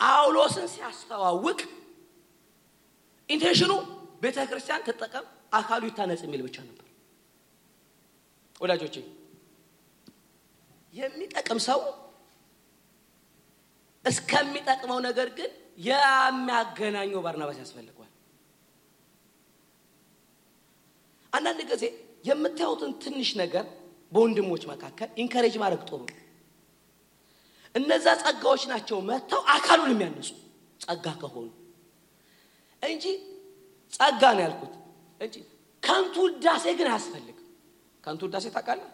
ጳውሎስን 0.00 0.66
ሲያስተዋውቅ 0.72 1.60
intention 3.28 3.64
ኡ 3.64 3.72
ቤተ 4.22 4.38
ክርስቲያን 4.50 4.84
ትጠቀም፣ 4.88 5.24
አካሉ 5.52 5.82
ይታነጽ 5.88 6.20
የሚል 6.26 6.42
ብቻ 6.46 6.56
ነበር። 6.62 6.85
ወዳጆቼ 8.60 8.96
የሚጠቅም 10.94 11.58
ሰው 11.66 11.80
እስከሚጠቅመው 14.04 14.98
ነገር 15.06 15.28
ግን 15.38 15.50
የሚያገናኘው 15.86 17.20
ባርናባስ 17.24 17.58
ያስፈልገዋል። 17.62 18.12
አንዳንድ 21.32 21.60
ጊዜ 21.70 21.84
የምታዩትን 22.24 22.92
ትንሽ 23.02 23.30
ነገር 23.42 23.64
በወንድሞች 24.12 24.62
መካከል 24.70 25.08
encourage 25.22 25.54
ማድረግ 25.62 25.82
ጥሩ 25.88 26.00
ነው። 26.04 26.16
እነዛ 27.74 28.06
ጸጋዎች 28.22 28.62
ናቸው 28.72 28.98
መጥተው 29.08 29.40
አካሉን 29.54 29.90
የሚያነሱ 29.94 30.30
ጸጋ 30.80 31.06
ከሆኑ 31.22 31.48
እንጂ 32.82 33.04
ጸጋ 33.92 34.22
ነው 34.36 34.42
ያልኩት 34.46 34.74
እንጂ 35.20 35.36
ከንቱ 35.82 36.14
ውዳሴ 36.26 36.64
ግን 36.78 36.88
አያስፈልግም። 36.90 37.35
ከንቱ 38.06 38.20
ውዳሴ 38.26 38.46
ታውቃለህ? 38.54 38.90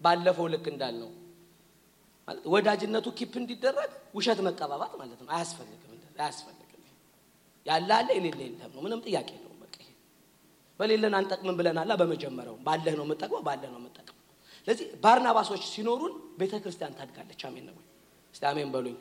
ባለፈው 0.00 0.46
ልክ 0.52 0.66
እንዳልነው 0.72 1.10
ወዳጅነቱ 2.52 3.06
keep 3.18 3.32
እንዲደረግ 3.40 3.90
ውሸት 4.16 4.38
መቀባባት 4.46 4.92
ማለት 5.00 5.18
ነው። 5.20 5.30
አያስፈልግም፣ 5.34 5.90
አያስፈልግም። 6.18 6.60
ያለ 7.66 7.90
አለ 7.98 8.08
የሌለ 8.16 8.40
የለም 8.46 8.70
ነው። 8.74 8.80
ምንም 8.86 9.00
ጥያቄ 9.06 9.28
የለውም። 9.36 9.58
በቃ 9.64 9.76
በሌለን 10.80 11.14
አንጠቅምም 11.18 11.56
ብለናላ። 11.58 11.92
በመጀመሪያው 12.00 12.56
ባለህ 12.66 12.94
ነው 12.98 13.04
የምጠቅመው፣ 13.06 13.42
ባለህ 13.48 13.70
ነው 13.74 13.80
የምጠቅመው። 13.82 14.20
ስለዚህ 14.66 14.86
ባርናባሶች 15.04 15.64
ሲኖሩን 15.72 16.12
ቤተ 16.40 16.54
ክርስቲያን 16.62 16.94
ታድጋለች። 16.98 17.42
አሜን 17.48 17.66
ነው? 17.70 17.76
እስቲ 18.34 18.44
በሉኝ። 18.74 18.96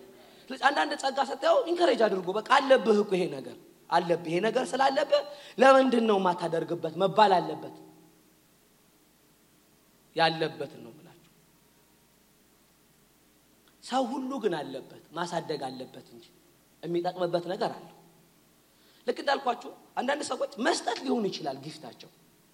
ስለዚህ 0.50 0.66
አንዳንድ 0.70 0.94
ጸጋ 1.04 1.20
ስታየው 1.30 1.58
encourage 1.72 2.02
አድርጎ 2.08 2.30
በቃ 2.38 2.50
አለብህ 2.58 2.98
እኮ 3.04 3.12
ይሄ 3.18 3.26
ነገር 3.36 3.58
አለብህ፣ 3.90 4.30
ይሄ 4.30 4.38
ነገር 4.48 4.64
ስላለብህ 4.72 5.22
ለምንድን 5.58 6.06
ነው 6.10 6.18
የማታደርግበት 6.22 6.94
መባል 7.02 7.32
አለበት። 7.38 7.76
ያለበትን 10.16 10.82
ነው 10.86 10.92
ብላችሁ 10.92 11.32
ሰው 13.84 14.04
ሁሉ 14.12 14.32
ግን 14.44 14.54
አለበት 14.60 15.04
ማሳደግ 15.18 15.62
አለበት 15.68 16.08
እንጂ 16.14 16.26
የሚጠቅምበት 16.84 17.46
ነገር 17.52 17.72
አለው። 17.78 17.90
ልክ 19.08 19.18
እንዳልኳችሁ 19.24 19.72
አንዳንድ 20.00 20.22
ሰዎች 20.30 20.52
መስጠት 20.66 21.00
ሊሆን 21.06 21.26
ይችላል 21.30 21.58
gift 21.66 21.80
ኣቸው፣ 21.80 22.10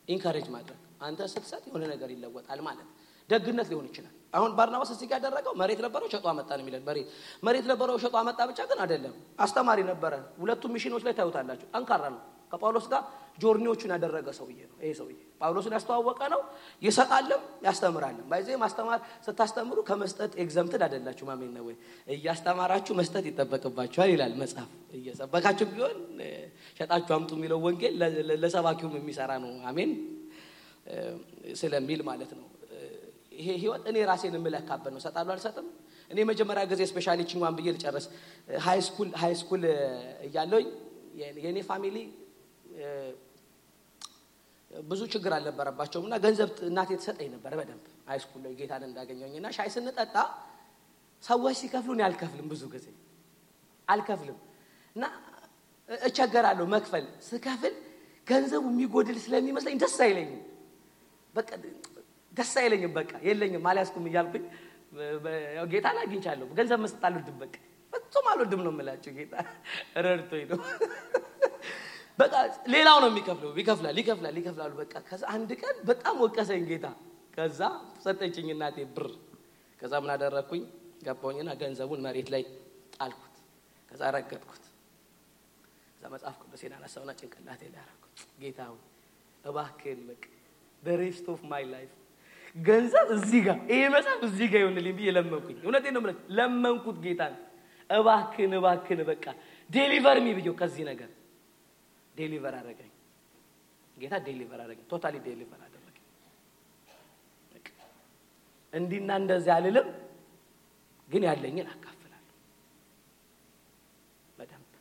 encourage 0.07 0.47
ማድረግ 0.55 0.79
አንተ 1.01 1.27
ስትሰጥ 1.33 1.63
የሆነ 1.69 1.83
ነገር 1.91 2.09
ይለወጣል 2.13 2.61
ማለት 2.67 2.87
ደግነት 3.29 3.67
ሊሆን 3.71 3.85
ይችላል። 3.89 4.13
አሁን 4.33 4.51
ባርናባስ 4.57 4.89
እዚህ 4.93 5.07
ጋር 5.11 5.17
ያደረገው 5.19 5.53
መሬት 5.61 5.79
ነበረው 5.85 6.07
ሸጦ 6.13 6.25
አመጣ 6.31 6.49
ነው 6.57 6.63
የሚለን። 6.63 6.83
መሬት 6.87 7.07
መሬት 7.43 7.65
ነበረው 7.71 7.97
ሸጦ 8.03 8.15
አመጣ 8.21 8.39
ብቻ 8.49 8.59
ግን 8.69 8.79
አይደለም፣ 8.83 9.13
አስተማሪ 9.39 9.79
ነበረ። 9.89 10.13
ሁለቱም 10.41 10.71
mission 10.75 10.93
ኦች 10.93 11.03
ላይ 11.07 11.13
ታዩታላችሁ። 11.19 11.67
ጠንካራ 11.73 12.03
ነው። 12.15 12.21
ከጳውሎስ 12.51 12.87
ጋር 12.93 13.01
ጆርኒዎቹን 13.37 13.91
ያደረገ 13.95 14.27
ሰውዬ 14.37 14.59
ነው። 14.69 14.75
ይሄ 14.81 14.91
ሰውዬ 14.99 15.13
ጳውሎስን 15.41 15.73
ያስተዋወቀ 15.75 16.21
ነው። 16.33 16.41
ይሰጣልም 16.81 17.41
ያስተምራልም። 17.65 18.25
ባይዜ 18.31 18.49
ማስተማር 18.63 18.99
ስታስተምሩ 19.25 19.77
ከመስጠት 19.89 20.31
ኤግዘምትድ 20.43 20.81
አይደላችሁ። 20.87 21.25
ማሜን 21.29 21.51
ነው 21.57 21.67
እያስተማራችሁ 22.15 22.95
መስጠት 22.99 23.25
ይጠበቅባችኋል 23.29 24.11
ይላል 24.13 24.33
መጽሐፍ። 24.41 24.69
እየሰበካችሁ 24.97 25.67
ቢሆን 25.71 25.97
ሸጣችሁ 26.79 27.13
አምጡ 27.17 27.31
የሚለው 27.37 27.59
ወንጌል 27.65 27.95
ለሰባኪውም 28.43 28.95
የሚሰራ 28.99 29.31
ነው። 29.43 29.53
አሜን 29.69 29.91
ስለሚል 31.55 32.01
ማለት 32.07 32.31
ነው። 32.37 32.45
ይሄ 33.39 33.49
ህይወት 33.61 33.83
እኔ 33.89 33.97
ራሴን 34.07 34.33
የምለካበት 34.37 34.91
ነው። 34.93 35.01
ሰጣለሁ 35.03 35.31
አልሰጥም። 35.35 35.67
እኔ 36.11 36.19
መጀመሪያ 36.29 36.63
ጊዜ 36.71 36.81
ስፔሻሊ 36.89 37.19
ቺንዋን 37.29 37.53
ብዬ 37.57 37.67
ልጨርስ 37.75 38.05
high 38.65 38.79
school 38.87 39.09
high 39.21 39.33
school 39.41 39.61
እያለሁኝ 40.27 40.67
የእኔ 41.39 41.57
family 41.69 41.97
ብዙ 44.71 45.01
ችግር 45.13 45.31
አልነበረባቸውም 45.35 46.05
እና 46.07 46.15
ገንዘብ 46.23 46.49
እናቴ 46.67 46.89
ትሰጠኝ 46.99 47.29
ነበር 47.35 47.51
በደንብ 47.59 47.85
high 48.09 48.19
school 48.23 48.41
ላይ 48.45 48.53
ጌታን 48.59 48.83
እንዳገኘኝ 48.89 49.33
እና 49.39 49.47
ሻይ 49.55 49.69
ስንጠጣ 49.75 50.15
ሰዎች 51.23 51.55
ሲከፍሉ 51.61 51.91
እኔ 51.97 52.01
አልከፍልም፣ 52.07 52.47
ብዙ 52.51 52.63
ጊዜ 52.73 52.85
አልከፍልም 53.87 54.37
እና 54.95 55.03
እቸገራለሁ 55.89 56.65
መክፈል። 56.73 57.05
ስከፍል 57.27 57.73
ገንዘቡ 58.27 58.65
የሚጎድል 58.71 59.17
ስለሚመስለኝ 59.25 59.77
ደስ 59.83 59.97
አይለኝም። 60.05 60.41
ደስ 62.31 62.53
አይለኝም። 62.61 62.91
በቃ 62.97 63.11
የለኝም 63.27 63.65
አልያዝኩም 63.69 64.05
እያልኩኝ 64.09 64.43
ጌታን 65.71 65.97
አግኝቻለሁ። 66.03 66.47
ገንዘብ 66.59 66.79
መስጠት 66.85 67.03
አልወድም። 67.09 67.37
በቃ 67.43 67.55
ፍጹም 67.93 68.27
አልወድም 68.31 68.61
ነው 68.65 68.71
የምላቸው። 68.73 69.13
ጌታ 69.17 69.33
ረድቶኝ 70.05 70.45
ነው። 70.51 70.59
በቃ 72.19 72.33
ሌላው 72.73 72.97
ነው 73.03 73.09
የሚከፍለው። 73.11 73.51
ይከፍላል 73.61 73.97
ይከፍላል 74.01 74.35
ይከፍላሉ። 74.39 74.71
በቃ 74.81 74.93
ከዛ 75.09 75.23
አንድ 75.35 75.49
ቀን 75.61 75.75
በጣም 75.89 76.15
ወቀሰኝ 76.25 76.63
ጌታ። 76.71 76.87
ከዛ 77.35 77.61
ሰጠችኝ 78.05 78.47
እናቴ 78.55 78.77
ብር። 78.95 79.07
ከዛ 79.79 79.93
ምን 80.03 80.11
አደረግኩኝ? 80.15 80.63
ገባሁኝና 81.05 81.49
ገንዘቡን 81.61 82.01
መሬት 82.05 82.29
ላይ 82.33 82.43
ጣልኩት። 82.95 83.35
ከዛ 83.89 84.01
ረገጥኩት። 84.15 84.63
ከዛ 85.93 86.03
መጽሐፍ 86.15 86.35
ቅዱሴን 86.43 86.73
አነሳውና 86.77 87.11
ጭንቅላቴ 87.19 87.61
ላይ 87.73 87.79
አደረኩት። 87.83 88.17
ጌታ 88.41 88.59
ሆይ 88.71 88.81
እባክህን 89.43 90.01
በቃ 90.09 90.23
the 90.83 90.95
rest 90.95 91.25
of 91.27 91.39
my 91.45 91.63
ገንዘብ 92.55 93.07
እዚህ 93.15 93.41
ጋር 93.47 93.57
ይሄ 93.71 93.81
መጽሐፍ 93.95 94.21
እዚህ 94.27 94.47
ጋር 94.51 94.59
ይሆንልኝ 94.63 94.93
ብዬ 94.97 95.09
ለመንኩኝ። 95.17 95.57
እውነቴን 95.65 95.93
ነው 95.97 96.03
ለመንኩት 96.37 96.97
ጌታን 97.05 97.33
እባክህን 97.89 98.51
እባክህን 98.59 98.99
በቃ 99.09 99.25
deliver 99.69 100.17
me 100.25 100.33
ብዬው 100.37 100.53
ከዚህ 100.61 100.83
ነገር 100.91 101.09
deliver 102.15 102.55
አደረገኝ 102.59 102.91
ጌታ 103.97 104.15
deliver 104.25 104.59
አደረገኝ። 104.59 104.85
totally 104.91 105.15
deliver 105.25 105.61
አደረገኝ። 105.65 105.85
እንዲና 108.73 109.09
እንደዚህ 109.19 109.51
አልልም፣ 109.55 109.87
ግን 111.09 111.23
ያለኝን 111.27 111.67
አካፍላለሁ 111.71 112.35
በደንብ። 114.37 114.73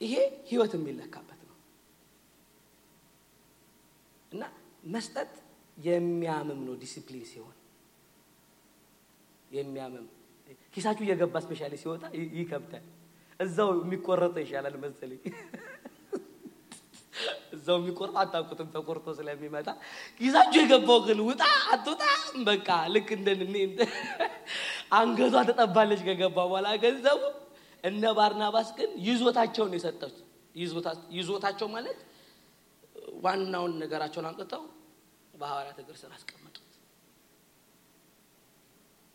ይሄ 0.00 0.14
ህይወት 0.48 0.72
የሚለካበት 0.76 1.40
ነው 1.48 1.56
እና 4.32 4.42
መስጠት 4.94 5.32
የሚያምም 5.76 6.60
ነው 6.66 6.74
ዲሲፕሊን 6.82 7.24
ሲሆን 7.30 7.56
የሚያምም 9.50 10.06
ኪሳችሁ 10.74 11.04
እየገባ 11.06 11.36
specially 11.44 11.74
ሲወጣ 11.82 12.04
ይ- 12.16 12.30
ይከብዳል። 12.38 12.84
እዛው 13.40 13.70
የሚቆረጠው 13.76 14.42
ይሻላል 14.44 14.76
መሰለኝ። 14.84 15.22
እዛው 17.56 17.76
የሚቆርጠው 17.80 18.20
አታውቁትም፣ 18.22 18.68
ተቆርጦ 18.74 19.06
ስለሚመጣ 19.18 19.68
ኪሳችሁ 20.18 20.60
የገባው 20.62 20.98
ግን 21.06 21.18
ውጣ 21.28 21.42
አትውጣ 21.72 22.02
በቃ 22.48 22.68
ልክ 22.94 23.08
እንደ 23.16 23.28
አንገቷ 24.98 25.34
ተጠባለች 25.48 26.00
ከገባ 26.08 26.36
በኋላ 26.42 26.68
ገንዘቡ። 26.84 27.22
እነ 27.84 28.02
ባርናባስ 28.18 28.68
ግን 28.78 28.90
ይዞታቸውን 29.06 29.72
የሰጡት 29.76 30.14
ይዞታቸው 31.16 31.68
ማለት 31.74 31.98
ዋናውን 33.24 33.72
ነገራቸውን 33.82 34.28
አምጥተው 34.30 34.62
በሐዋርያት 35.34 35.78
እግር 35.82 35.96
ስር 36.00 36.10
አስቀመጡት። 36.16 36.62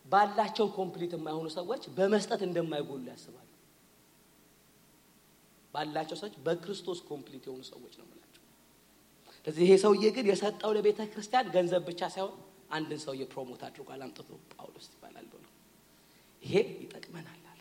ባላቸው 0.06 0.68
complete 0.78 1.14
የማይሆኑ 1.18 1.48
ሰዎች 1.56 1.84
በመስጠት 1.98 2.42
እንደማይጎሉ 2.48 3.04
ያስባሉ። 3.12 3.48
ባላቸው 5.74 6.18
ሰዎች 6.22 6.34
በክርስቶስ 6.46 7.00
complete 7.10 7.44
የሆኑ 7.48 7.62
ሰዎች 7.70 7.94
ነው 8.00 8.06
የምላቸው። 8.06 8.42
ስለዚህ 9.38 9.64
ይሄ 9.66 9.74
ሰውዬ 9.84 10.06
ግን 10.16 10.26
የሰጠው 10.32 10.72
ለቤተ 10.78 11.00
ክርስቲያን 11.14 11.48
ገንዘብ 11.56 11.84
ብቻ 11.90 12.02
ሳይሆን 12.16 12.34
አንድን 12.72 13.00
ሰውዬ 13.04 13.24
promote 13.32 13.62
አድርጓል። 13.68 14.02
አምጥቶ 14.06 14.30
ጳውሎስ 14.54 14.86
ይባላል 14.92 15.26
ብሎ 15.32 15.44
ይሄ 16.44 16.54
ይጠቅመናል 16.84 17.42
አለ 17.46 17.60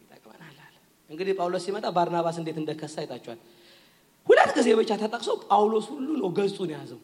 ይጠቅመናል 0.00 0.58
አለ። 0.64 0.74
እንግዲህ 1.10 1.34
ጳውሎስ 1.38 1.64
ሲመጣ 1.66 1.86
ባርናባስ 1.96 2.36
እንዴት 2.40 2.58
እንደከሳ 2.62 2.96
አይታችኋል። 3.02 3.40
ሁለት 4.26 4.50
ጊዜ 4.58 4.68
ብቻ 4.78 4.90
ተጠቅሶ 5.02 5.30
ጳውሎስ 5.46 5.86
ሁሉ 5.92 6.08
ነው 6.20 6.28
ገጹን 6.38 6.70
የያዘው። 6.72 7.00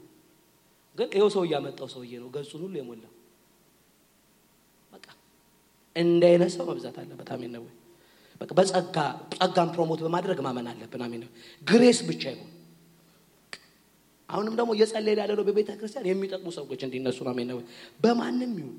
ግን 0.98 1.08
ይኸው 1.14 1.30
ሰው 1.34 1.42
እያመጣው 1.46 1.88
ሰውዬ 1.94 2.12
ነው 2.22 2.28
ገጹን 2.34 2.60
ሁሉ 2.64 2.74
የሞላው። 2.80 3.12
በቃ 4.90 5.06
ሰው 6.54 6.64
መብዛት 6.70 6.96
አለበት። 7.00 7.28
አሜን 7.34 7.52
ነው? 7.56 7.64
በጸጋ 8.52 8.96
ጸጋን 9.34 9.68
promote 9.74 10.00
በማድረግ 10.04 10.38
ማመን 10.46 10.66
አለብን። 10.70 11.02
አሜን 11.06 11.22
grace 11.62 12.00
ብቻ 12.08 12.22
ይሁን። 12.34 12.50
አሁንም 14.28 14.54
ደግሞ 14.58 14.70
እየጸለየ 14.76 15.16
ያለ 15.20 15.32
ነው 15.38 15.44
በቤተ 15.48 15.70
ክርስቲያን 15.80 16.06
የሚጠቅሙ 16.10 16.48
ሰዎች 16.56 16.80
እንዲነሱ 16.86 17.18
ነው። 17.22 17.32
አሜን? 17.32 17.50
በማንም 18.02 18.52
ይሁን 18.60 18.76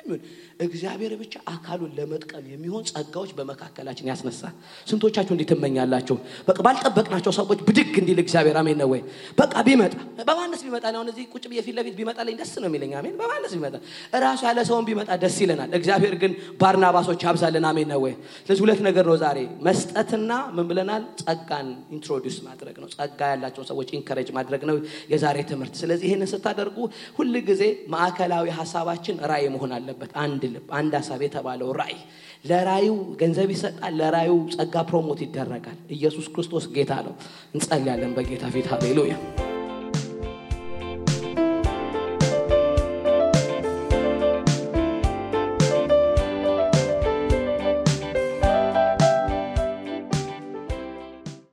ይሁን 0.00 0.20
እግዚአብሔር 0.60 1.12
ብቻ 1.20 1.34
አካሉን 1.52 1.92
ለመጥቀም 1.98 2.44
የሚሆን 2.52 2.82
ጸጋዎች 2.90 3.30
በመካከላችን 3.38 4.06
ያስነሳል። 4.10 4.54
ስንቶቻችሁ 4.86 5.32
እንዲህ 5.34 5.46
ትመኛላችሁ? 5.50 6.16
ባልጠበቅናቸው 6.60 7.32
ሰዎች 7.38 7.60
ብድግ 7.68 7.94
እንዲል 8.02 8.18
እግዚአብሔር 8.24 8.56
አሜን 8.60 8.78
ነው 8.82 8.88
ወይ? 8.92 9.00
በቃ 9.40 9.54
ቢመጣ 9.66 9.94
በማነስ 10.28 10.62
ቢመጣ 10.66 10.84
አሁን 10.92 11.08
እዚህ 11.12 11.24
ቁጭ 11.34 11.44
ብዬ 11.50 11.60
ፊት 11.66 11.74
ለፊት 11.78 11.94
ቢመጣልኝ 12.00 12.36
ደስ 12.40 12.52
ነው 12.62 12.68
የሚለኝ። 12.70 12.92
አሜን 13.00 13.14
በማነስ 13.20 13.52
ቢመጣ 13.56 13.74
እራሱ 14.16 14.40
ያለ 14.48 14.58
ሰውን 14.70 14.84
ቢመጣ 14.88 15.10
ደስ 15.22 15.36
ይለናል። 15.44 15.70
እግዚአብሔር 15.78 16.14
ግን 16.22 16.32
ባርናባሶች 16.62 17.20
ያብዛልን። 17.26 17.66
አሜን 17.70 17.88
ነው 17.92 18.00
ወይ? 18.04 18.14
ስለዚህ 18.40 18.62
ሁለት 18.66 18.80
ነገር 18.88 19.04
ነው 19.10 19.16
ዛሬ 19.24 19.38
መስጠትና 19.66 20.28
ምን 20.56 20.66
ብለናል? 20.70 21.02
ጸጋን 21.22 21.66
introduce 21.94 22.38
ማድረግ 22.46 22.76
ነው። 22.82 22.88
ጸጋ 22.94 23.20
ያላቸውን 23.32 23.68
ሰዎች 23.70 23.88
encourage 23.96 24.28
ማድረግ 24.38 24.62
ነው 24.70 24.76
የዛሬ 25.12 25.36
ትምህርት። 25.50 25.74
ስለዚህ 25.80 26.06
ይህንን 26.10 26.28
ስታደርጉ 26.32 26.76
ሁል 27.18 27.34
ጊዜ 27.48 27.62
ማዕከላዊ 27.94 28.46
ሀሳባችን 28.58 29.16
ራእይ 29.30 29.46
መሆን 29.50 29.72
አለበት። 29.90 30.12
አንድ 30.24 30.42
ልብ፣ 30.54 30.66
አንድ 30.78 30.92
ሀሳብ 30.98 31.20
የተባለው 31.26 31.70
ራእይ 31.80 31.98
ለራዩ 32.44 32.88
ገንዘብ 33.20 33.50
ይሰጣል። 33.54 33.94
ለራዩ 34.00 34.32
ጸጋ 34.54 34.74
ፕሮሞት 34.90 35.20
ይደረጋል። 35.26 35.78
ኢየሱስ 35.90 36.28
ክርስቶስ 36.34 36.66
ጌታ 36.76 36.92
ነው። 37.06 37.14
እንጸልያለን 37.54 38.14
በጌታ 38.18 38.44
ፊት 38.54 38.68
ሃሌሉያ 38.72 39.14